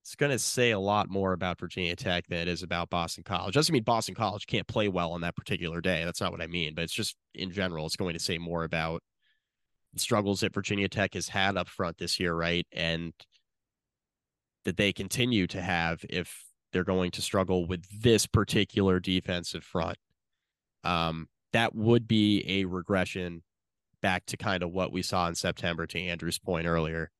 [0.02, 3.24] it's going to say a lot more about Virginia Tech than it is about Boston
[3.24, 3.54] College.
[3.54, 6.04] Doesn't mean Boston College can't play well on that particular day.
[6.04, 8.64] That's not what I mean, but it's just in general, it's going to say more
[8.64, 9.02] about
[9.92, 12.66] the struggles that Virginia Tech has had up front this year, right?
[12.72, 13.12] And
[14.64, 19.98] that they continue to have if they're going to struggle with this particular defensive front.
[20.85, 23.42] Um, that would be a regression
[24.03, 27.11] back to kind of what we saw in September to Andrew's point earlier.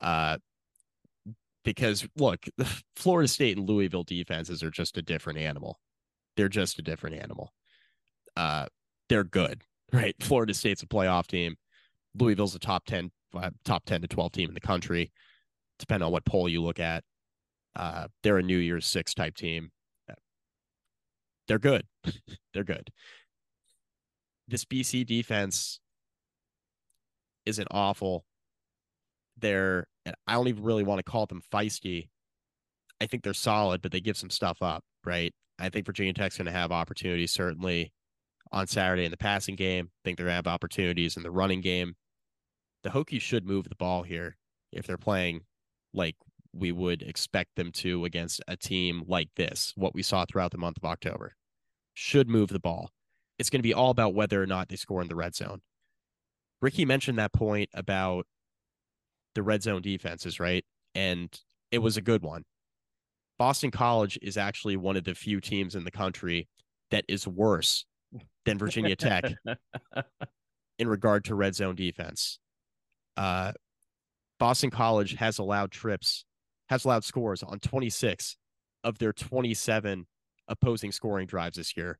[0.00, 0.38] Uh,
[1.64, 5.78] because look, the Florida State and Louisville defenses are just a different animal.
[6.36, 7.52] They're just a different animal.
[8.36, 8.66] Uh,
[9.08, 10.14] they're good, right?
[10.20, 11.56] Florida State's a playoff team.
[12.18, 15.12] Louisville's a top 10, uh, top 10 to 12 team in the country
[15.82, 17.02] depending on what poll you look at.
[17.74, 19.70] Uh, they're a New Year's Six type team.
[21.48, 21.84] They're good.
[22.54, 22.88] they're good.
[24.46, 25.80] This BC defense
[27.46, 28.24] isn't awful.
[29.38, 29.86] They're,
[30.26, 32.08] I don't even really want to call them feisty.
[33.00, 35.32] I think they're solid, but they give some stuff up, right?
[35.58, 37.92] I think Virginia Tech's going to have opportunities certainly
[38.52, 39.86] on Saturday in the passing game.
[39.86, 41.94] I think they're going to have opportunities in the running game.
[42.82, 44.36] The Hokies should move the ball here
[44.72, 45.42] if they're playing
[45.94, 46.16] like
[46.52, 50.58] we would expect them to against a team like this, what we saw throughout the
[50.58, 51.34] month of October.
[51.94, 52.90] Should move the ball.
[53.38, 55.60] It's going to be all about whether or not they score in the red zone.
[56.62, 58.26] Ricky mentioned that point about
[59.34, 60.64] the red zone defenses, right?
[60.94, 61.28] And
[61.70, 62.44] it was a good one.
[63.38, 66.48] Boston College is actually one of the few teams in the country
[66.92, 67.84] that is worse
[68.44, 69.24] than Virginia Tech
[70.78, 72.38] in regard to red zone defense.
[73.16, 73.52] Uh,
[74.38, 76.24] Boston College has allowed trips,
[76.68, 78.36] has allowed scores on 26
[78.84, 80.06] of their 27
[80.46, 81.98] opposing scoring drives this year.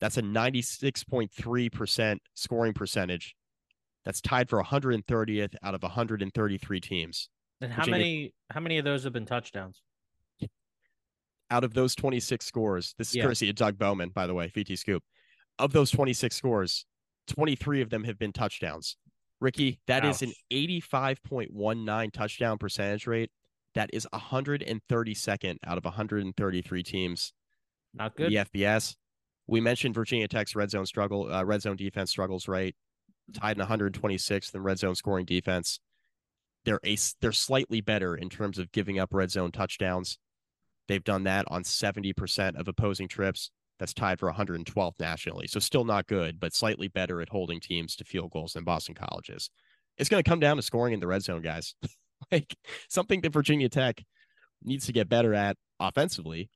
[0.00, 3.34] That's a 96.3% scoring percentage.
[4.06, 7.28] That's tied for 130th out of 133 teams.
[7.60, 9.82] And how many how many of those have been touchdowns?
[11.50, 13.24] Out of those 26 scores, this is yeah.
[13.24, 15.02] courtesy of Doug Bowman, by the way, VT Scoop.
[15.58, 16.86] Of those 26 scores,
[17.28, 18.96] 23 of them have been touchdowns.
[19.40, 20.22] Ricky, that Ouch.
[20.22, 23.30] is an 85.19 touchdown percentage rate.
[23.74, 27.32] That is 132nd out of 133 teams.
[27.94, 28.30] Not good.
[28.30, 28.96] The FBS.
[29.46, 32.74] We mentioned Virginia Tech's red zone struggle, uh, red zone defense struggles, right?
[33.34, 35.80] Tied in 126th in red zone scoring defense.
[36.64, 40.18] They're a, they're slightly better in terms of giving up red zone touchdowns.
[40.88, 43.50] They've done that on 70% of opposing trips.
[43.78, 45.46] That's tied for 112th nationally.
[45.48, 48.94] So still not good, but slightly better at holding teams to field goals than Boston
[48.94, 49.50] College is.
[49.98, 51.74] It's going to come down to scoring in the red zone, guys.
[52.32, 52.56] like
[52.88, 54.02] something that Virginia Tech
[54.62, 56.48] needs to get better at offensively.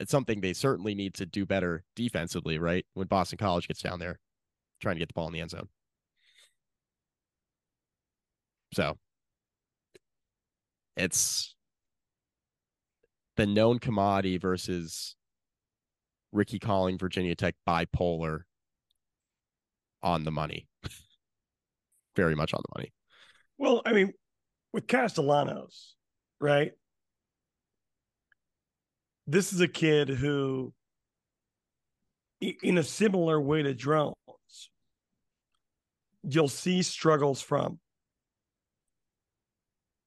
[0.00, 2.84] It's something they certainly need to do better defensively, right?
[2.94, 4.18] When Boston College gets down there
[4.80, 5.68] trying to get the ball in the end zone.
[8.72, 8.96] So
[10.96, 11.54] it's
[13.36, 15.16] the known commodity versus
[16.32, 18.40] Ricky calling Virginia Tech bipolar
[20.02, 20.68] on the money.
[22.16, 22.92] Very much on the money.
[23.58, 24.12] Well, I mean,
[24.72, 25.94] with Castellanos,
[26.40, 26.72] right?
[29.26, 30.72] This is a kid who,
[32.40, 34.14] in a similar way to Drones,
[36.22, 37.78] you'll see struggles from.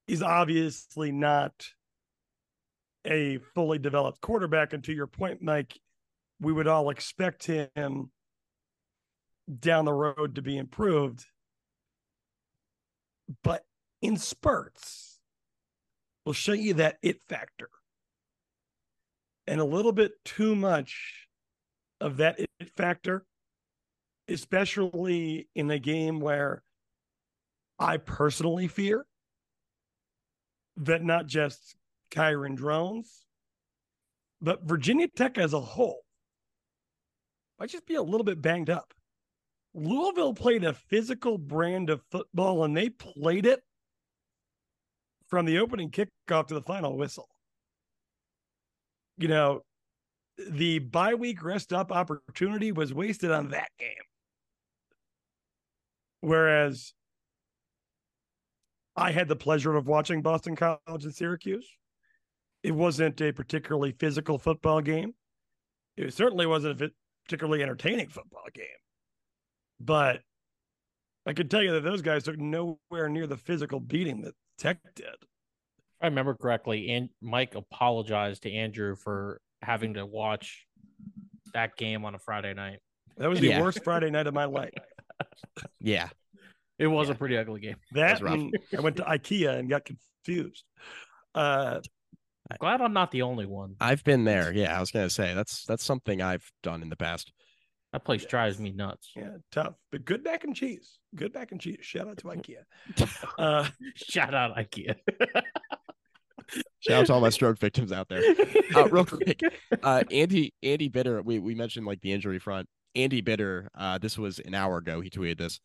[0.08, 1.54] He's obviously not
[3.06, 4.74] a fully developed quarterback.
[4.74, 5.80] And to your point, Mike,
[6.40, 8.12] we would all expect him
[9.60, 11.26] down the road to be improved.
[13.44, 13.64] But
[14.02, 15.20] in spurts,
[16.26, 17.70] we'll show you that it factor.
[19.48, 21.28] And a little bit too much
[22.00, 23.26] of that it factor,
[24.28, 26.64] especially in a game where
[27.80, 29.06] I personally fear
[30.78, 31.76] that not just
[32.12, 33.26] Kyron Drones,
[34.42, 36.04] but Virginia Tech as a whole
[37.60, 38.94] might just be a little bit banged up.
[39.74, 43.62] Louisville played a physical brand of football and they played it
[45.28, 47.28] from the opening kickoff to the final whistle.
[49.18, 49.62] You know,
[50.38, 53.90] the bye week rest up opportunity was wasted on that game.
[56.22, 56.94] Whereas
[58.96, 61.68] I had the pleasure of watching Boston College and Syracuse.
[62.62, 65.14] It wasn't a particularly physical football game.
[65.98, 66.92] It certainly wasn't a
[67.26, 68.66] particularly entertaining football game.
[69.80, 70.22] But
[71.26, 74.80] I can tell you that those guys took nowhere near the physical beating that Tech
[74.96, 75.08] did.
[75.08, 80.66] If I remember correctly, and Mike apologized to Andrew for having to watch
[81.54, 82.80] that game on a Friday night.
[83.18, 83.62] That was the yeah.
[83.62, 84.74] worst Friday night of my life.
[85.80, 86.10] yeah.
[86.84, 87.14] It was yeah.
[87.14, 87.78] a pretty ugly game.
[87.94, 90.66] That I went to IKEA and got confused.
[91.34, 91.80] Uh,
[92.60, 93.78] Glad I'm not the only one.
[93.80, 94.54] I've been there.
[94.54, 97.32] Yeah, I was gonna say that's that's something I've done in the past.
[97.94, 99.12] That place drives me nuts.
[99.16, 101.00] Yeah, tough, but good mac and cheese.
[101.16, 101.78] Good mac and cheese.
[101.80, 103.28] Shout out to IKEA.
[103.40, 104.96] uh, Shout out IKEA.
[106.80, 108.22] Shout out to all my stroke victims out there.
[108.76, 109.40] Uh, real quick,
[109.82, 111.22] uh, Andy Andy Bitter.
[111.22, 112.68] We we mentioned like the injury front.
[112.94, 113.70] Andy Bitter.
[113.74, 115.00] Uh, this was an hour ago.
[115.00, 115.62] He tweeted this.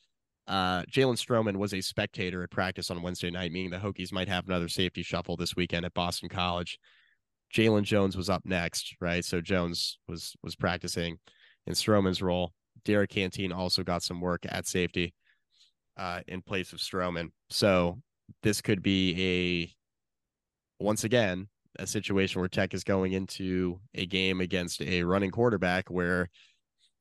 [0.49, 4.29] Uh, Jalen Stroman was a spectator at practice on Wednesday night, meaning the Hokies might
[4.29, 6.79] have another safety shuffle this weekend at Boston College.
[7.55, 9.25] Jalen Jones was up next, right?
[9.25, 11.19] So Jones was was practicing
[11.67, 12.53] in Stroman's role.
[12.85, 15.15] Derek Canteen also got some work at safety
[15.99, 17.29] uh, in place of Stroman.
[17.51, 18.01] So
[18.43, 19.75] this could be
[20.81, 25.31] a once again a situation where Tech is going into a game against a running
[25.31, 26.29] quarterback where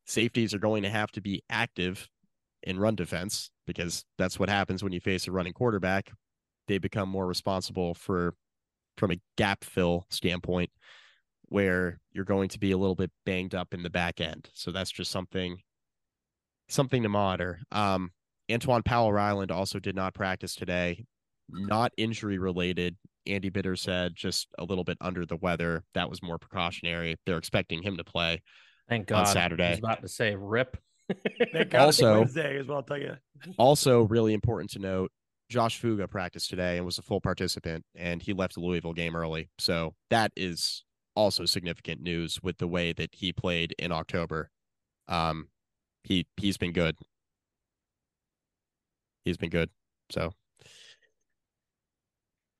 [0.05, 2.07] safeties are going to have to be active
[2.67, 6.11] in run defense because that's what happens when you face a running quarterback.
[6.67, 8.35] They become more responsible for
[8.97, 10.69] from a gap fill standpoint
[11.45, 14.49] where you're going to be a little bit banged up in the back end.
[14.53, 15.57] So that's just something
[16.67, 17.61] something to monitor.
[17.71, 18.11] Um
[18.49, 21.05] Antwaun Powell Ryland also did not practice today,
[21.49, 22.97] not injury related.
[23.25, 25.83] Andy Bitter said just a little bit under the weather.
[25.93, 27.15] That was more precautionary.
[27.25, 28.41] They're expecting him to play.
[28.89, 29.27] Thank God.
[29.27, 29.67] On Saturday.
[29.67, 30.77] I was about to say rip
[31.73, 32.77] also, Wednesday as well.
[32.77, 33.15] I'll tell you.
[33.57, 35.11] also, really important to note:
[35.49, 39.15] Josh Fuga practiced today and was a full participant, and he left the Louisville game
[39.15, 39.49] early.
[39.57, 40.83] So that is
[41.15, 44.51] also significant news with the way that he played in October.
[45.07, 45.47] Um,
[46.03, 46.95] he he's been good.
[49.25, 49.69] He's been good.
[50.09, 50.31] So,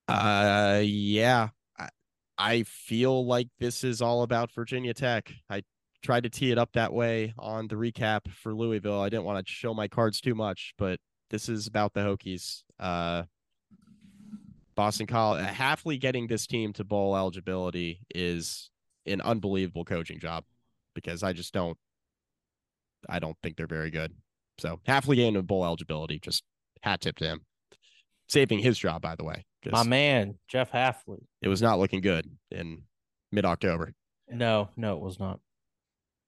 [0.07, 1.89] uh, yeah, I,
[2.38, 5.31] I feel like this is all about Virginia Tech.
[5.49, 5.63] I
[6.08, 9.02] tried to tee it up that way on the recap for Louisville.
[9.02, 12.63] I didn't want to show my cards too much, but this is about the Hokies.
[12.80, 13.24] Uh,
[14.74, 18.70] Boston College, Hafley getting this team to bowl eligibility is
[19.06, 20.46] an unbelievable coaching job
[20.96, 21.78] because I just don't,
[23.10, 24.13] I don't think they're very good.
[24.60, 26.41] So Hafley getting to bowl eligibility, just
[26.84, 27.42] hat tip to him.
[28.29, 29.46] Saving his job, by the way.
[29.69, 31.25] My man, Jeff Hafley.
[31.42, 32.84] It was not looking good in
[33.34, 33.94] mid October.
[34.29, 35.42] No, no, it was not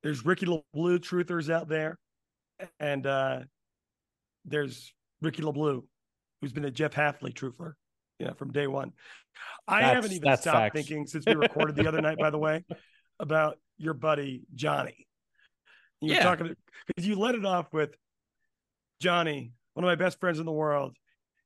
[0.04, 1.97] there's Ricky LaBlue truthers out there,
[2.80, 3.39] and uh,
[4.45, 5.84] there's Ricky LaBlue,
[6.41, 7.74] who's been a Jeff Hafley truther,
[8.20, 8.93] you know, from day one.
[9.68, 10.76] I that's, haven't even stopped facts.
[10.76, 12.66] thinking since we recorded the other night, by the way,
[13.20, 15.08] about your buddy Johnny.
[16.02, 16.24] You yeah.
[16.24, 16.56] talking
[16.88, 17.91] because you let it off with
[19.02, 20.95] Johnny, one of my best friends in the world.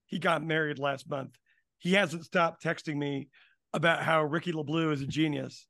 [0.05, 1.35] He got married last month.
[1.79, 3.29] He hasn't stopped texting me
[3.73, 5.65] about how Ricky LaBlue is a genius.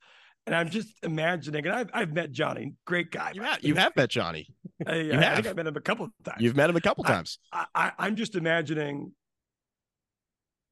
[0.46, 3.32] And I'm just imagining, and I've, I've met Johnny, great guy.
[3.34, 4.48] You have, you have met Johnny.
[4.88, 5.36] I, you I have.
[5.36, 6.42] think I've met him a couple of times.
[6.42, 7.40] You've met him a couple times.
[7.52, 9.14] I, I, I'm just imagining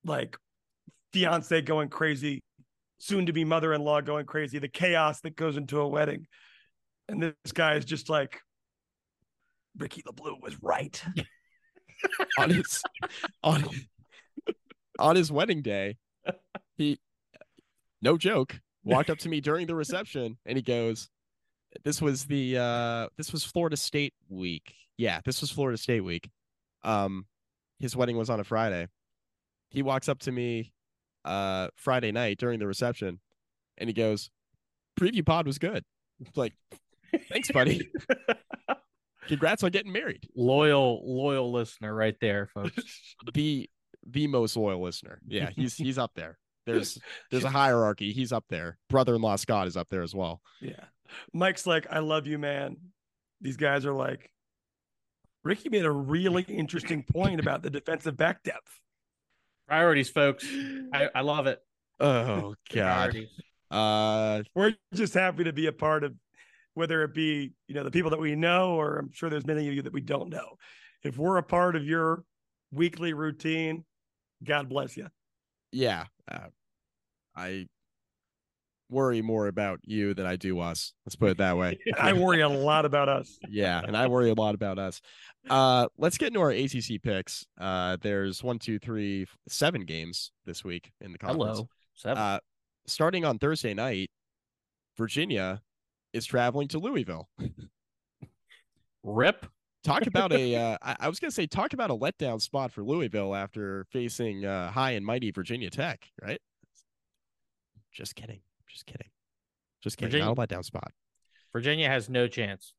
[0.04, 0.36] like
[1.14, 2.44] fiance going crazy,
[3.00, 6.28] soon to be mother in law going crazy, the chaos that goes into a wedding.
[7.08, 8.42] And this guy is just like,
[9.78, 11.02] Ricky LaBlue was right.
[12.38, 12.84] on his
[13.44, 13.64] on
[15.00, 15.98] on his wedding day,
[16.78, 17.00] he
[18.02, 21.10] no joke walked up to me during the reception and he goes,
[21.84, 24.74] "This was the uh this was Florida State week.
[24.98, 26.30] Yeah, this was Florida State week.
[26.84, 27.26] Um,
[27.80, 28.88] his wedding was on a Friday.
[29.70, 30.74] He walks up to me
[31.26, 33.20] uh Friday night during the reception
[33.78, 34.30] and he goes,
[35.00, 35.84] "Preview pod was good."
[36.20, 36.54] It's like,
[37.30, 37.90] thanks, buddy.
[39.28, 40.28] Congrats on getting married.
[40.36, 43.16] Loyal, loyal listener right there, folks.
[43.34, 43.70] The
[44.06, 45.20] the most loyal listener.
[45.28, 46.38] Yeah, he's he's up there.
[46.66, 46.98] There's
[47.32, 48.14] there's a hierarchy.
[48.14, 48.78] He's up there.
[48.90, 50.42] Brother-in-law Scott is up there as well.
[50.60, 50.84] Yeah.
[51.34, 52.78] Mike's like, I love you, man.
[53.42, 54.32] These guys are like,
[55.44, 58.80] Ricky made a really interesting point about the defensive back depth.
[59.68, 60.46] Priorities, folks.
[60.94, 61.60] I, I love it.
[62.00, 63.18] Oh God.
[63.70, 66.14] Uh, We're just happy to be a part of
[66.74, 69.68] whether it be, you know, the people that we know, or I'm sure there's many
[69.68, 70.58] of you that we don't know.
[71.04, 72.24] If we're a part of your
[72.72, 73.84] weekly routine,
[74.44, 75.08] God bless you.
[75.72, 76.06] Yeah.
[76.30, 76.48] Uh,
[77.36, 77.68] I
[78.92, 80.94] worry more about you than I do us.
[81.06, 81.80] Let's put it that way.
[82.00, 83.40] I worry a lot about us.
[83.50, 85.02] yeah, and I worry a lot about us.
[85.50, 87.46] Uh, let's get into our ACC picks.
[87.60, 91.58] Uh, there's one, two, three, seven games this week in the conference.
[91.58, 91.70] Hello.
[91.96, 92.18] Seven.
[92.18, 92.40] Uh,
[92.86, 94.12] starting on Thursday night,
[94.98, 95.62] Virginia
[96.14, 97.30] is traveling to Louisville.
[99.04, 99.48] Rip.
[99.84, 102.84] Talk about a, uh, I, I was gonna say, talk about a letdown spot for
[102.84, 106.40] Louisville after facing uh, high and mighty Virginia Tech, right?
[107.92, 109.10] Just kidding, just kidding,
[109.82, 110.24] just kidding.
[110.24, 110.92] Not a letdown spot.
[111.52, 112.74] Virginia has no chance.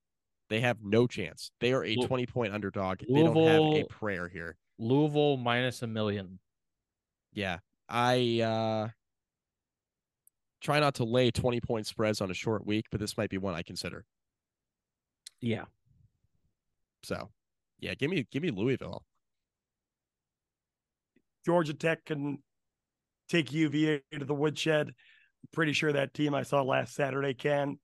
[0.49, 1.51] They have no chance.
[1.61, 3.01] They are a Lou- 20 point underdog.
[3.09, 4.57] They don't have a prayer here.
[4.79, 6.39] Louisville minus a million.
[7.33, 7.59] Yeah.
[7.89, 8.89] I uh
[10.61, 13.39] try not to lay 20 point spreads on a short week, but this might be
[13.39, 14.05] one I consider.
[15.41, 15.65] Yeah.
[17.03, 17.31] So
[17.79, 19.03] yeah, give me give me Louisville.
[21.45, 22.39] Georgia Tech can
[23.29, 24.89] take UVA to the woodshed.
[24.89, 27.79] I'm pretty sure that team I saw last Saturday can.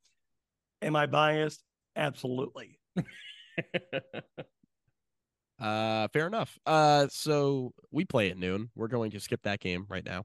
[0.82, 1.62] Am I biased?
[1.96, 2.78] Absolutely.
[5.60, 6.56] Uh fair enough.
[6.66, 8.70] Uh so we play at noon.
[8.76, 10.22] We're going to skip that game right now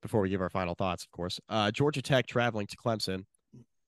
[0.00, 1.38] before we give our final thoughts, of course.
[1.50, 3.26] Uh Georgia Tech traveling to Clemson.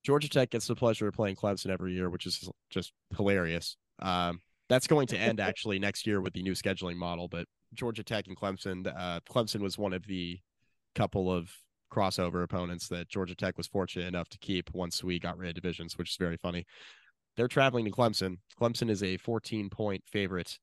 [0.04, 3.78] Georgia Tech gets the pleasure of playing Clemson every year, which is just hilarious.
[4.00, 8.02] Um that's going to end actually next year with the new scheduling model, but Georgia
[8.02, 10.38] Tech and Clemson, uh Clemson was one of the
[10.94, 11.50] couple of
[11.92, 15.54] crossover opponents that Georgia Tech was fortunate enough to keep once we got rid of
[15.54, 16.66] divisions, which is very funny.
[17.36, 18.38] They're traveling to Clemson.
[18.60, 20.58] Clemson is a 14 point favorite.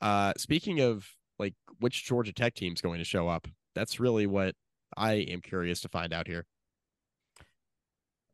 [0.00, 1.06] Uh, speaking of
[1.38, 4.54] like which Georgia Tech team's going to show up, that's really what
[4.96, 6.46] I am curious to find out here.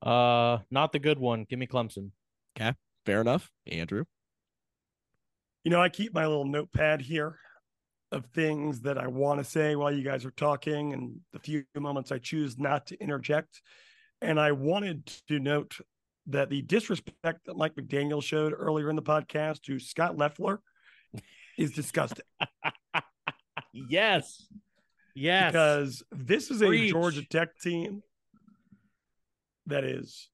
[0.02, 1.44] uh, not the good one.
[1.48, 2.10] Give me Clemson.
[2.58, 2.74] Okay,
[3.04, 4.04] fair enough, Andrew.
[5.66, 7.40] You know, I keep my little notepad here
[8.12, 11.64] of things that I want to say while you guys are talking and the few
[11.76, 13.62] moments I choose not to interject.
[14.22, 15.76] And I wanted to note
[16.28, 20.60] that the disrespect that Mike McDaniel showed earlier in the podcast to Scott Leffler
[21.58, 22.24] is disgusting
[23.72, 24.46] Yes.
[25.16, 25.50] Yes.
[25.50, 26.92] because this is a Preach.
[26.92, 28.02] Georgia Tech team
[29.66, 30.28] that is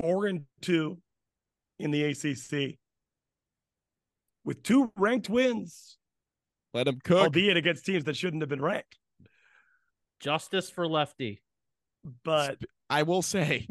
[0.00, 0.98] four and two
[1.80, 2.78] in the ACC
[4.46, 5.98] with two ranked wins,
[6.72, 7.24] Let him cook.
[7.24, 8.96] albeit against teams that shouldn't have been ranked.
[10.20, 11.42] Justice for Lefty.
[12.24, 13.66] But I will say,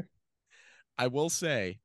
[0.98, 1.80] I will say,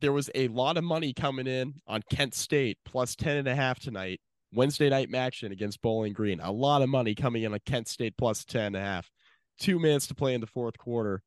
[0.00, 3.54] there was a lot of money coming in on Kent State plus 10 and a
[3.54, 4.20] half tonight.
[4.52, 6.40] Wednesday night action against Bowling Green.
[6.40, 9.10] A lot of money coming in on Kent State plus 10 and a half.
[9.58, 11.22] Two minutes to play in the fourth quarter.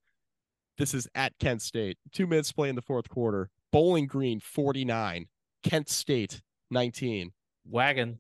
[0.78, 1.98] This is at Kent State.
[2.12, 3.50] Two minutes to play in the fourth quarter.
[3.72, 5.28] Bowling Green 49.
[5.64, 6.42] Kent State
[6.72, 7.32] 19.
[7.70, 8.20] Wagon.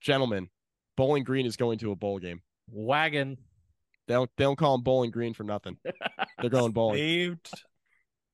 [0.00, 0.48] Gentlemen,
[0.96, 2.40] Bowling Green is going to a bowl game.
[2.70, 3.36] Wagon.
[4.06, 5.76] They don't, they don't call them Bowling Green for nothing.
[6.40, 6.98] They're going bowling.
[6.98, 7.50] saved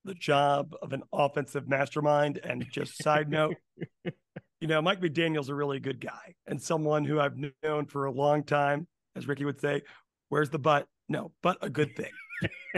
[0.04, 2.38] the job of an offensive mastermind.
[2.42, 3.56] And just side note,
[4.04, 8.12] you know, Mike McDaniel's a really good guy and someone who I've known for a
[8.12, 8.86] long time,
[9.16, 9.82] as Ricky would say,
[10.28, 10.86] where's the butt?
[11.08, 12.10] No, but a good thing.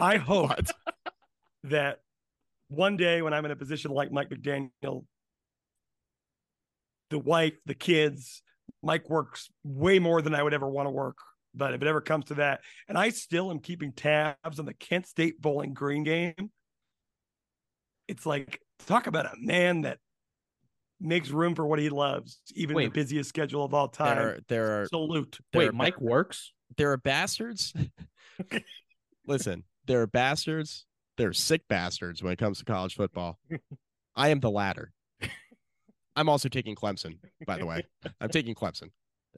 [0.01, 0.51] I hope
[1.65, 2.01] that
[2.69, 5.05] one day when I'm in a position like Mike McDaniel,
[7.11, 8.43] the wife, the kids,
[8.83, 11.19] Mike works way more than I would ever want to work.
[11.55, 14.75] But if it ever comes to that, and I still am keeping tabs on the
[14.75, 16.51] Kent State Bowling Green game,
[18.09, 19.99] it's like talk about a man that
[21.01, 22.85] makes room for what he loves, even in Wait.
[22.87, 24.17] the busiest schedule of all time.
[24.17, 25.39] There, are, there are Salute.
[25.53, 26.53] there Wait, are, Mike works?
[26.77, 27.73] there are bastards.
[29.27, 30.85] listen, there are bastards.
[31.17, 33.39] There are sick bastards when it comes to college football.
[34.15, 34.93] I am the latter.
[36.17, 37.85] I'm also taking Clemson, by the way.
[38.21, 38.89] I'm taking Clemson.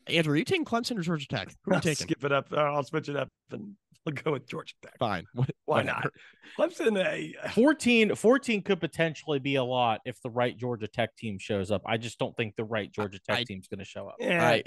[0.07, 1.49] Andrew, are you taking Clemson or Georgia Tech?
[1.65, 2.07] Who are you I'll taking?
[2.07, 2.47] skip it up.
[2.57, 3.75] I'll switch it up and
[4.07, 4.97] we'll go with Georgia Tech.
[4.99, 5.27] Fine.
[5.35, 6.11] What- Why whatever.
[6.57, 6.71] not?
[6.71, 11.37] Clemson, uh, 14, 14 could potentially be a lot if the right Georgia Tech team
[11.39, 11.83] shows up.
[11.85, 14.15] I just don't think the right Georgia Tech I- team's going to show up.
[14.21, 14.63] yeah, I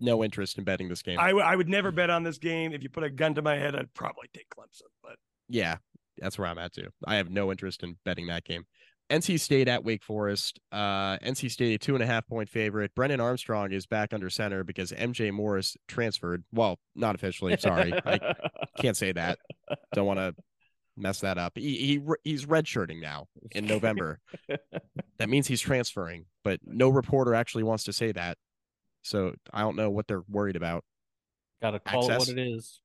[0.00, 1.18] no interest in betting this game.
[1.20, 2.72] I, w- I would never bet on this game.
[2.72, 4.88] If you put a gun to my head, I'd probably take Clemson.
[5.02, 5.16] But
[5.48, 5.76] yeah,
[6.18, 6.88] that's where I'm at too.
[7.06, 8.64] I have no interest in betting that game.
[9.10, 10.58] NC State at Wake Forest.
[10.72, 12.94] Uh, NC State a two and a half point favorite.
[12.94, 16.44] Brennan Armstrong is back under center because MJ Morris transferred.
[16.52, 17.56] Well, not officially.
[17.58, 18.34] Sorry, I
[18.80, 19.38] can't say that.
[19.92, 20.34] Don't want to
[20.96, 21.52] mess that up.
[21.56, 24.20] He, he he's redshirting now in November.
[25.18, 28.38] that means he's transferring, but no reporter actually wants to say that.
[29.02, 30.82] So I don't know what they're worried about.
[31.60, 32.28] Got to call Access?
[32.28, 32.80] it what it is.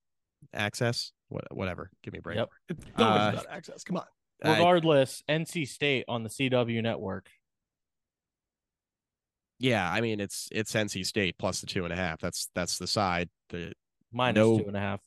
[0.53, 1.89] Access, what, whatever.
[2.03, 2.37] Give me a break.
[2.37, 2.49] Yep.
[2.69, 3.83] it's always Uh, about access.
[3.83, 4.03] Come on.
[4.43, 7.29] Regardless, NC State on the CW network.
[9.59, 12.19] yeah, I mean it's it's NC State plus the two and a half.
[12.21, 13.29] That's that's the side.
[13.49, 13.73] The
[14.11, 14.59] Minus No.
[14.59, 15.01] two and a half.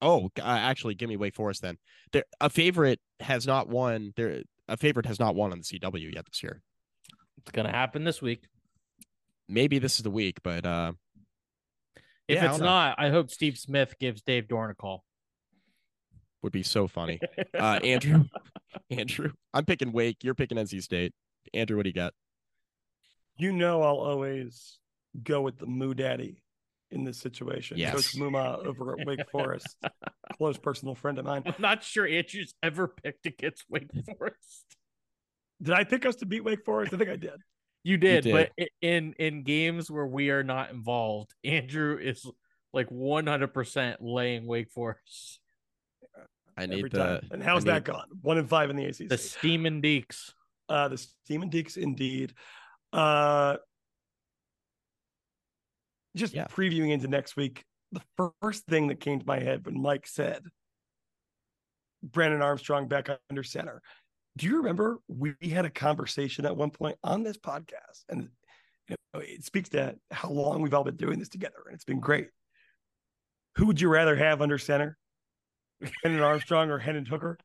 [0.00, 1.76] oh, uh, actually, give me Wake Forest then.
[2.12, 4.12] There, a favorite has not won.
[4.16, 6.62] There, a favorite has not won on the CW yet this year.
[7.38, 8.44] It's going to happen this week.
[9.48, 10.92] Maybe this is the week, but uh,
[12.26, 12.64] If Yeah, it's know.
[12.64, 15.04] not, I hope Steve Smith gives Dave Doeren a call.
[16.44, 17.18] Would be so funny.
[17.54, 18.24] Uh, Andrew,
[18.90, 20.18] Andrew, I'm picking Wake.
[20.22, 21.12] You're picking NC State.
[21.54, 22.12] Andrew, what do you got?
[23.36, 24.78] You know I'll always
[25.22, 26.42] go with the Moo Daddy
[26.90, 27.78] in this situation.
[27.78, 27.94] Yes.
[27.94, 29.76] Coach Muma over at Wake Forest,
[30.36, 31.44] close personal friend of mine.
[31.46, 33.88] I'm not sure Andrew's ever picked against Wake
[34.18, 34.76] Forest.
[35.62, 36.92] Did I pick us to beat Wake Forest?
[36.92, 37.40] I think I did.
[37.84, 38.32] You did, did.
[38.32, 42.26] but in in games where we are not involved, Andrew is
[42.72, 45.40] like 100% laying Wake Forest.
[46.56, 46.98] I need Every the.
[46.98, 47.28] time.
[47.32, 48.06] And how's that gone?
[48.22, 49.08] One in five in the ACC.
[49.08, 50.32] The Steamin' Deeks.
[50.68, 52.32] Uh, the Steamin' Deeks, indeed.
[52.92, 53.56] Uh,
[56.16, 56.46] just Yeah.
[56.46, 58.02] previewing into next week, the
[58.40, 60.44] first thing that came to my head when Mike said
[62.02, 63.82] Brennan Armstrong back under center.
[64.36, 68.04] Do you remember we had a conversation at one point on this podcast?
[68.08, 68.28] And
[68.88, 71.84] you know, it speaks to how long we've all been doing this together, and it's
[71.84, 72.28] been great.
[73.56, 74.98] Who would you rather have under center?
[76.02, 77.38] Brennan Armstrong or Hendon Hooker?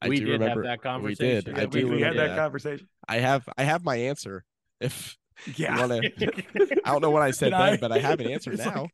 [0.00, 0.62] I we do did remember.
[0.62, 1.44] have that We conversation.
[1.54, 1.56] did.
[1.56, 2.36] Yeah, I we, do we had that that.
[2.36, 2.88] conversation.
[3.08, 3.48] I have.
[3.56, 4.44] I have my answer.
[4.80, 5.16] If
[5.54, 5.78] Yeah.
[5.80, 6.00] wanna-
[6.84, 8.88] I don't know what I said then, I- but I have an answer now.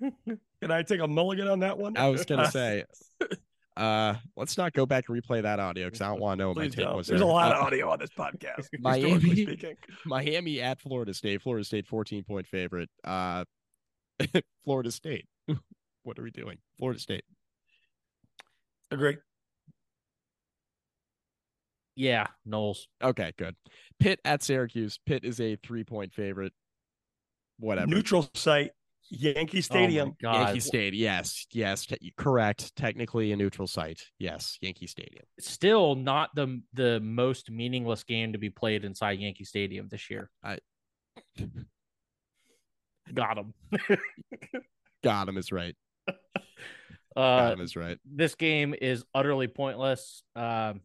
[0.00, 0.12] like-
[0.60, 1.96] Can I take a mulligan on that one?
[1.96, 2.84] I was gonna say,
[3.76, 6.48] uh, let's not go back and replay that audio because I don't want to know
[6.48, 6.96] what my Please take don't.
[6.96, 7.06] was.
[7.06, 7.28] There's there.
[7.28, 8.66] a lot Uh, of audio on this podcast.
[8.80, 9.56] Miami-
[10.04, 11.40] Miami at Florida State.
[11.42, 12.90] Florida State 14 point favorite.
[13.04, 13.44] Uh,
[14.64, 15.26] Florida State.
[16.06, 16.58] What are we doing?
[16.78, 17.24] Florida State.
[18.92, 19.16] Agree.
[21.96, 22.86] yeah, Knowles.
[23.02, 23.56] Okay, good.
[23.98, 24.98] Pitt at Syracuse.
[25.04, 26.52] Pitt is a three point favorite.
[27.58, 27.86] Whatever.
[27.88, 28.70] Neutral site,
[29.10, 30.14] Yankee Oh Stadium.
[30.22, 30.46] God.
[30.46, 31.02] Yankee Stadium.
[31.02, 32.76] Yes, yes, te- correct.
[32.76, 34.02] Technically a neutral site.
[34.18, 35.24] Yes, Yankee Stadium.
[35.40, 40.30] Still not the the most meaningless game to be played inside Yankee Stadium this year.
[40.44, 40.58] I-
[43.12, 43.54] Got him.
[45.04, 45.74] Got him is right.
[46.06, 46.16] Got
[47.16, 47.98] Uh, him is right.
[48.04, 50.22] this game is utterly pointless.
[50.34, 50.82] Um,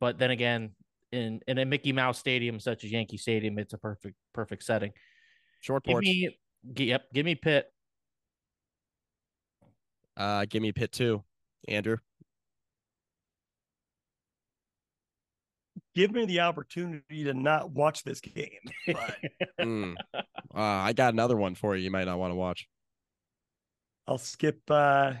[0.00, 0.70] but then again,
[1.12, 4.92] in in a Mickey Mouse stadium such as Yankee Stadium, it's a perfect perfect setting.
[5.60, 6.04] Short Give porch.
[6.04, 6.30] me,
[6.76, 7.66] yep, give me Pitt.
[10.16, 11.22] Uh, give me Pitt too,
[11.68, 11.98] Andrew.
[15.94, 18.48] Give me the opportunity to not watch this game.
[18.86, 19.16] But
[19.60, 19.94] Mm.
[20.14, 20.24] Uh,
[20.54, 21.82] I got another one for you.
[21.84, 22.66] You might not want to watch.
[24.08, 24.60] I'll skip.
[24.70, 25.12] uh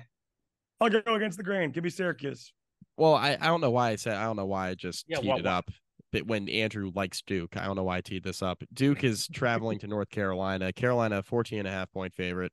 [0.80, 1.70] I'll go against the grain.
[1.72, 2.52] Give me Syracuse.
[2.96, 5.18] Well, I, I don't know why I said I don't know why I just Yeah,
[5.18, 5.52] teed what- it what?
[5.52, 5.70] up.
[6.10, 8.62] But when Andrew likes Duke, I don't know why I teed this up.
[8.72, 10.72] Duke is traveling to North Carolina.
[10.72, 12.52] Carolina 14 and a half point favorite.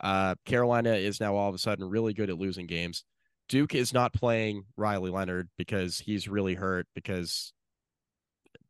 [0.00, 3.04] Uh, Carolina is now all of a sudden really good at losing games.
[3.50, 7.52] Duke is not playing Riley Leonard because he's really hurt because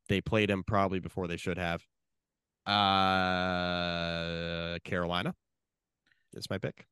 [0.09, 1.85] they played him probably before they should have.
[2.67, 2.73] Uh,
[4.85, 5.37] Carolina
[6.35, 6.85] is my pick.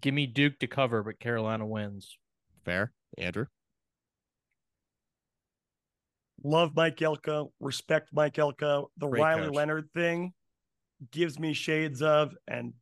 [0.00, 2.16] Give me Duke to cover, but Carolina wins.
[2.64, 3.46] Fair, Andrew.
[6.44, 7.52] Love Mike Elko.
[7.60, 8.90] Respect Mike Elko.
[8.96, 9.54] The Great Riley coach.
[9.54, 10.32] Leonard thing
[11.10, 12.72] gives me shades of and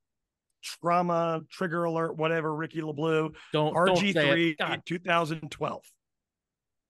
[0.62, 2.16] trauma trigger alert.
[2.16, 2.54] Whatever.
[2.54, 3.34] Ricky LaBlue.
[3.52, 4.58] Don't don't RG say three it.
[4.58, 5.82] God, 2012.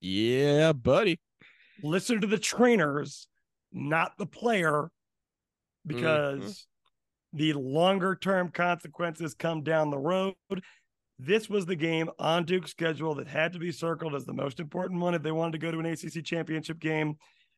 [0.00, 1.20] Yeah, buddy.
[1.82, 3.28] listen to the trainers,
[3.72, 4.90] not the player,
[5.86, 5.96] mm-hmm.
[5.96, 6.66] because
[7.32, 10.34] The longer term consequences come down the road.
[11.18, 14.58] This was the game on Duke's schedule that had to be circled as the most
[14.58, 17.16] important one if they wanted to go to an ACC championship game.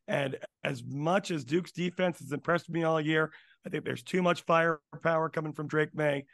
[0.09, 3.31] And as much as Duke's defense has impressed me all year,
[3.65, 6.25] I think there's too much firepower coming from Drake Maye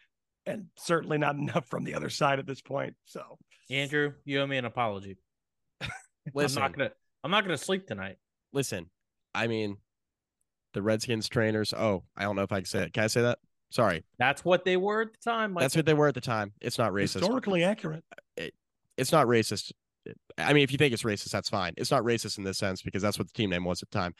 [0.46, 2.94] and certainly not enough from the other side at this point.
[3.04, 3.38] So,
[3.70, 5.18] Andrew, you owe me an apology.
[6.34, 6.90] Listen, I'm not gonna.
[7.22, 8.16] I'm not gonna sleep tonight.
[8.52, 8.88] listen.
[9.34, 9.76] I mean,
[10.74, 11.72] the Redskins trainers.
[11.72, 12.92] Oh, I don't know if I can say it.
[12.92, 13.38] Can I say that?
[13.70, 15.54] Sorry, That's what they were at the time.
[15.58, 16.52] that's what they were at the time.
[16.60, 17.20] It's not racist.
[17.20, 18.02] historically accurate.
[18.96, 19.72] It's not racist.
[20.38, 21.74] I mean, if you think it's racist, that's fine.
[21.76, 23.98] It's not racist in this sense because that's what the team name was at the
[23.98, 24.14] time.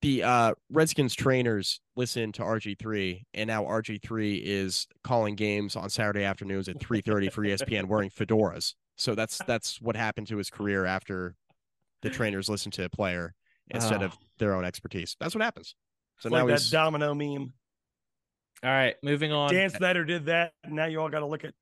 [0.00, 6.22] The uh, Redskins trainers listened to RG3, and now RG3 is calling games on Saturday
[6.22, 8.74] afternoons at 3:30 for ESPN wearing fedoras.
[8.96, 11.34] So that's that's what happened to his career after
[12.02, 13.34] the trainers listened to a player
[13.70, 14.24] instead of Ah.
[14.38, 15.16] their own expertise.
[15.20, 15.74] That's what happens.
[16.18, 17.52] So It's now like that he's domino meme.
[18.64, 19.52] All right, moving on.
[19.52, 20.52] Dan Snyder did that.
[20.66, 21.54] Now you all got to look at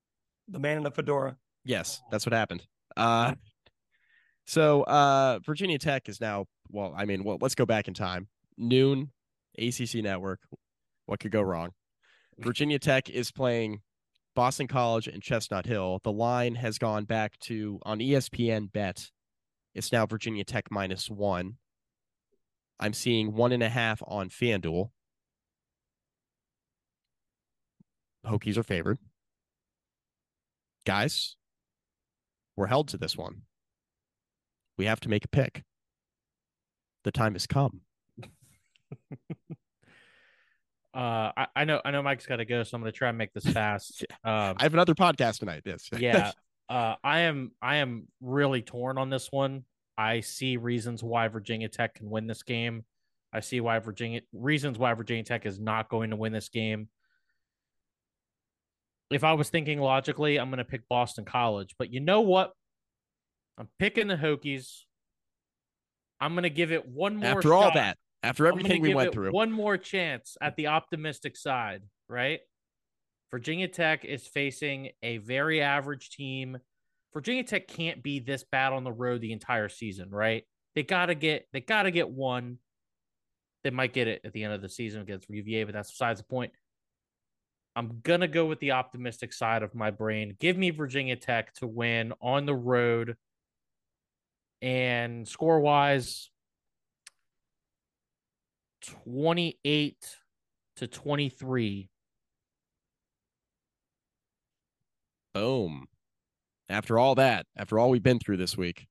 [0.49, 1.37] the man in the fedora.
[1.65, 2.67] Yes, that's what happened.
[2.97, 3.35] Uh
[4.47, 8.29] so uh Virginia Tech is now well, I mean, well, let's go back in time.
[8.59, 9.13] Noon,
[9.59, 10.41] ACC network.
[11.07, 11.71] What could go wrong?
[12.39, 13.81] Virginia Tech is playing
[14.35, 16.01] Boston College and Chestnut Hill.
[16.03, 19.11] The line has gone back to on ESPN bet.
[19.75, 21.59] It's now Virginia Tech minus one.
[22.79, 24.91] I'm seeing one and a half on FanDuel.
[28.27, 28.99] Hokies are favored.
[30.85, 31.37] Guys,
[32.57, 33.43] we're held to this one.
[34.77, 35.65] We have to make a pick.
[37.05, 37.81] The time has come.
[40.97, 41.79] Uh, I, I know.
[41.85, 42.03] I know.
[42.03, 44.07] Mike's got to go, so I'm going to try and make this fast.
[44.25, 45.61] Um, I have another podcast tonight.
[45.63, 45.91] This.
[45.99, 46.33] yeah.
[46.71, 47.53] Uh, I am.
[47.61, 49.65] I am really torn on this one.
[49.99, 52.85] I see reasons why Virginia Tech can win this game.
[53.33, 56.89] I see why Virginia reasons why Virginia Tech is not going to win this game.
[59.11, 62.53] If I was thinking logically, I'm going to pick Boston College, but you know what?
[63.59, 64.83] I'm picking the Hokies.
[66.21, 67.29] I'm going to give it one more.
[67.29, 71.83] after all that, after everything we went through, One more chance at the optimistic side,
[72.09, 72.41] right?
[73.31, 76.59] Virginia Tech is facing a very average team.
[77.17, 80.45] Virginia Tech can't be this bad on the road the entire season, right?
[80.75, 82.59] They gotta get they gotta get one.
[83.65, 86.21] They might get it at the end of the season against UVA, but that's besides
[86.21, 86.53] the point.
[87.75, 90.37] I'm gonna go with the optimistic side of my brain.
[90.39, 93.17] Give me Virginia Tech to win on the road.
[94.61, 96.29] And score wise,
[98.83, 100.17] 28
[100.77, 101.89] to 23.
[105.33, 105.87] boom.
[106.69, 108.87] After all that, after all we've been through this week,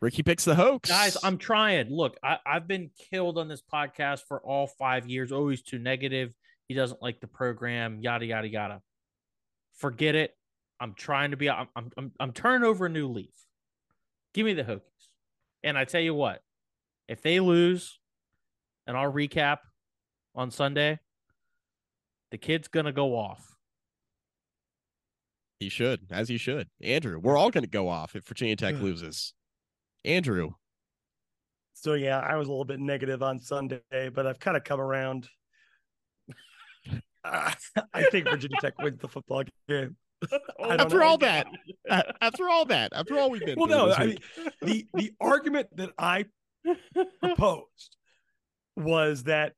[0.00, 0.88] Ricky picks the hoax.
[0.88, 1.88] Guys, I'm trying.
[1.88, 5.30] Look, I, I've been killed on this podcast for all five years.
[5.30, 6.34] Always too negative.
[6.66, 8.82] He doesn't like the program, yada, yada, yada.
[9.76, 10.36] Forget it.
[10.80, 13.30] I'm trying to be, I'm, I'm, I'm, I'm turning over a new leaf.
[14.34, 14.80] Give me the Hokies.
[15.62, 16.42] And I tell you what,
[17.08, 18.00] if they lose,
[18.86, 19.58] and I'll recap
[20.34, 20.98] on Sunday,
[22.32, 23.51] the kid's going to go off.
[25.62, 26.68] He should, as he should.
[26.82, 29.32] Andrew, we're all going to go off if Virginia Tech loses.
[30.04, 30.50] Andrew,
[31.74, 33.80] So yeah, I was a little bit negative on Sunday,
[34.12, 35.28] but I've kind of come around.
[37.24, 37.52] Uh,
[37.94, 39.96] I think Virginia Tech wins the football game.
[40.60, 41.06] After know.
[41.06, 41.46] all that,
[42.20, 44.18] after all that, after all we've been Well, through no, I mean
[44.60, 46.26] the the argument that I
[47.20, 47.96] proposed
[48.76, 49.54] was that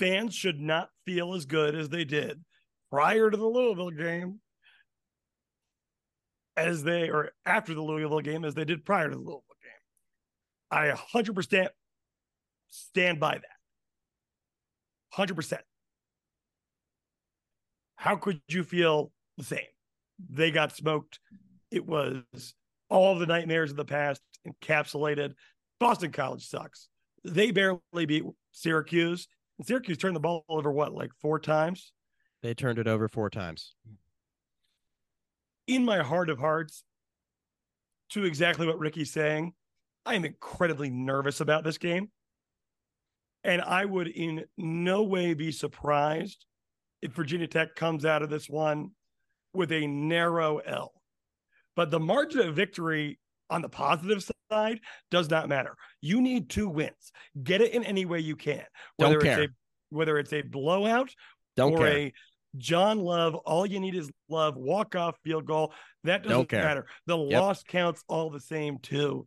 [0.00, 2.42] fans should not feel as good as they did
[2.92, 4.38] prior to the Louisville game
[6.58, 9.72] as they or after the Louisville game as they did prior to the Louisville game.
[10.70, 11.68] I 100%
[12.68, 13.46] stand by that.
[15.16, 15.58] 100%.
[17.96, 19.60] How could you feel the same?
[20.28, 21.18] They got smoked.
[21.70, 22.54] It was
[22.90, 25.32] all the nightmares of the past encapsulated.
[25.80, 26.88] Boston College sucks.
[27.24, 29.28] They barely beat Syracuse.
[29.58, 31.92] And Syracuse turned the ball over what, like four times?
[32.42, 33.74] They turned it over four times.
[35.66, 36.84] In my heart of hearts,
[38.10, 39.54] to exactly what Ricky's saying,
[40.04, 42.10] I am incredibly nervous about this game.
[43.44, 46.44] And I would in no way be surprised
[47.00, 48.90] if Virginia Tech comes out of this one
[49.54, 50.92] with a narrow L.
[51.74, 53.18] But the margin of victory
[53.50, 54.80] on the positive side
[55.10, 55.74] does not matter.
[56.00, 57.12] You need two wins.
[57.42, 58.64] Get it in any way you can.
[58.98, 59.42] Don't Whether care.
[59.42, 59.54] it's a
[59.90, 61.14] whether it's a blowout
[61.56, 61.96] Don't or care.
[61.98, 62.12] a
[62.56, 65.72] John Love, all you need is love, walk off field goal.
[66.04, 66.86] That doesn't matter.
[67.06, 67.40] The Yep.
[67.40, 69.26] loss counts all the same too.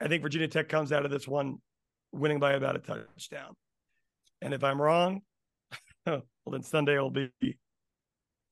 [0.00, 1.58] I think Virginia Tech comes out of this one
[2.12, 3.54] winning by about a touchdown.
[4.40, 5.22] And if I'm wrong,
[6.06, 7.30] well, then Sunday will be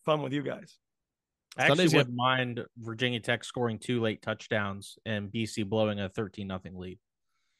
[0.04, 0.78] fun with you guys.
[1.56, 6.08] I actually Sunday's wouldn't mind Virginia Tech scoring two late touchdowns and BC blowing a
[6.08, 6.98] 13 nothing lead.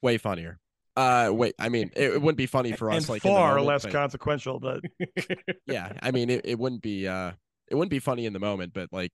[0.00, 0.60] Way funnier.
[0.97, 1.55] Uh, wait.
[1.59, 3.05] I mean, it, it wouldn't be funny for us.
[3.05, 4.80] and like far moment, less but- consequential, but
[5.66, 5.93] yeah.
[6.03, 7.07] I mean, it, it wouldn't be.
[7.07, 7.32] Uh,
[7.68, 9.12] it wouldn't be funny in the moment, but like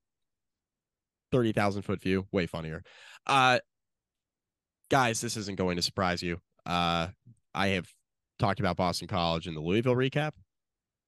[1.31, 2.83] thirty thousand foot view, way funnier.
[3.27, 3.59] Uh,
[4.91, 6.39] guys, this isn't going to surprise you.
[6.65, 7.09] Uh,
[7.55, 7.87] I have
[8.39, 10.33] talked about Boston College in the Louisville recap.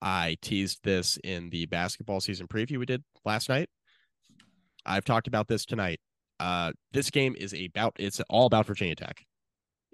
[0.00, 3.68] I teased this in the basketball season preview we did last night.
[4.86, 6.00] I've talked about this tonight.
[6.38, 9.24] Uh, this game is about it's all about Virginia Tech.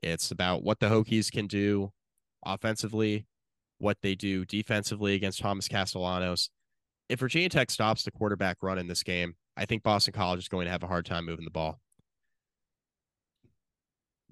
[0.04, 1.90] It's about what the Hokies can do
[2.44, 3.26] offensively,
[3.78, 6.50] what they do defensively against Thomas Castellanos.
[7.08, 10.48] If Virginia Tech stops the quarterback run in this game, I think Boston College is
[10.48, 11.80] going to have a hard time moving the ball.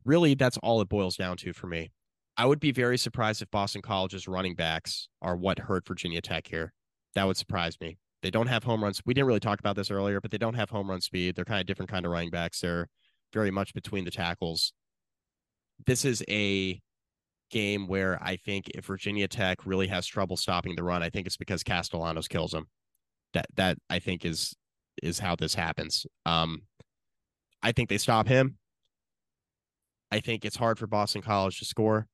[0.04, 1.90] Really, that's all it boils down to for me.
[2.36, 6.48] I would be very surprised if Boston College's running backs are what hurt Virginia Tech
[6.48, 6.74] here.
[7.14, 7.96] That would surprise me.
[8.22, 9.00] They don't have home runs.
[9.06, 11.34] We didn't really talk about this earlier, but they don't have home run speed.
[11.34, 12.60] They're kind of different kind of running backs.
[12.60, 12.88] They're
[13.32, 14.72] very much between the tackles.
[15.86, 16.80] This is a
[17.50, 21.26] game where I think if Virginia Tech really has trouble stopping the run, I think
[21.26, 22.66] it's because Castellanos kills them.
[23.34, 24.54] That that I think is
[25.02, 26.06] is how this happens.
[26.26, 26.62] Um,
[27.62, 28.56] I think they stop him.
[30.10, 32.08] I think it's hard for Boston College to score.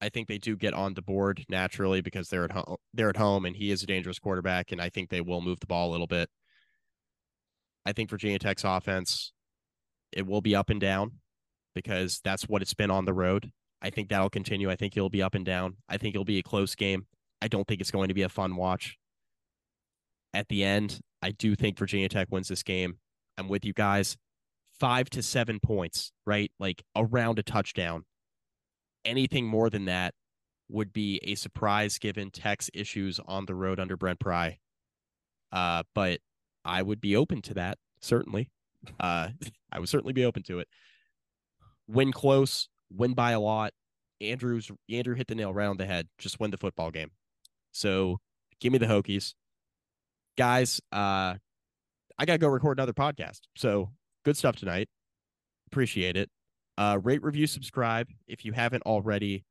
[0.00, 2.76] I think they do get on the board naturally because they're at home.
[2.92, 5.60] They're at home, and he is a dangerous quarterback, and I think they will move
[5.60, 6.28] the ball a little bit.
[7.86, 9.32] I think Virginia Tech's offense,
[10.12, 11.12] it will be up and down
[11.74, 13.50] because that's what it's been on the road.
[13.82, 14.70] I think that'll continue.
[14.70, 15.76] I think it'll be up and down.
[15.88, 17.06] I think it'll be a close game.
[17.42, 18.96] I don't think it's going to be a fun watch.
[20.32, 22.98] At the end, I do think Virginia Tech wins this game.
[23.36, 24.16] I'm with you guys.
[24.78, 26.50] Five to seven points, right?
[26.58, 28.04] Like around a touchdown.
[29.04, 30.14] Anything more than that
[30.68, 34.58] would be a surprise given Tech's issues on the road under Brent Pry.
[35.52, 36.20] Uh, but
[36.64, 38.50] I would be open to that, certainly.
[38.98, 39.28] Uh,
[39.72, 40.68] I would certainly be open to it.
[41.86, 43.72] Win close, win by a lot.
[44.20, 46.08] Andrews Andrew hit the nail right on the head.
[46.18, 47.10] Just win the football game.
[47.72, 48.18] So
[48.60, 49.34] give me the Hokies.
[50.36, 51.34] Guys, uh
[52.16, 53.40] I gotta go record another podcast.
[53.56, 53.90] So
[54.24, 54.88] good stuff tonight.
[55.66, 56.30] Appreciate it.
[56.78, 59.44] Uh rate, review, subscribe if you haven't already.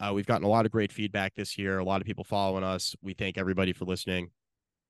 [0.00, 2.64] Uh we've gotten a lot of great feedback this year, a lot of people following
[2.64, 2.96] us.
[3.02, 4.30] We thank everybody for listening.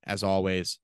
[0.04, 0.78] As always,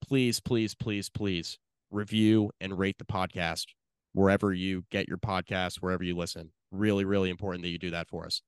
[0.00, 1.58] please, please, please, please
[1.90, 3.66] review and rate the podcast
[4.12, 6.50] wherever you get your podcast, wherever you listen.
[6.70, 8.42] Really, really important that you do that for us.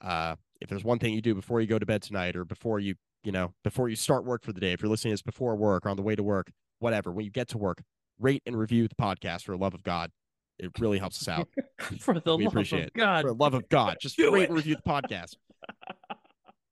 [0.00, 2.78] Uh, if there's one thing you do before you go to bed tonight or before
[2.80, 2.94] you,
[3.24, 5.56] you know, before you start work for the day, if you're listening to this before
[5.56, 7.82] work or on the way to work, whatever, when you get to work,
[8.20, 10.10] rate and review the podcast for the love of God.
[10.58, 11.48] It really helps us out.
[12.00, 12.94] For the We love appreciate of it.
[12.94, 13.22] God.
[13.22, 14.48] for the love of God, just Do rate it.
[14.48, 15.36] and review the podcast.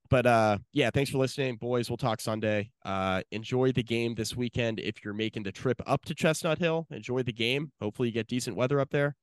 [0.08, 1.90] But uh yeah, thanks for listening, boys.
[1.90, 2.70] We'll talk Sunday.
[2.84, 6.86] Uh enjoy the game this weekend if you're making the trip up to Chestnut Hill.
[6.90, 7.72] Enjoy the game.
[7.80, 9.16] Hopefully you get decent weather up there.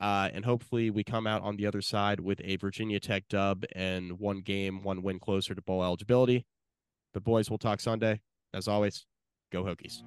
[0.00, 3.64] Uh and hopefully we come out on the other side with a Virginia Tech dub
[3.72, 6.46] and one game, one win closer to bowl eligibility.
[7.14, 8.20] But boys, we'll talk Sunday.
[8.52, 9.06] As always,
[9.52, 10.02] go Hokies.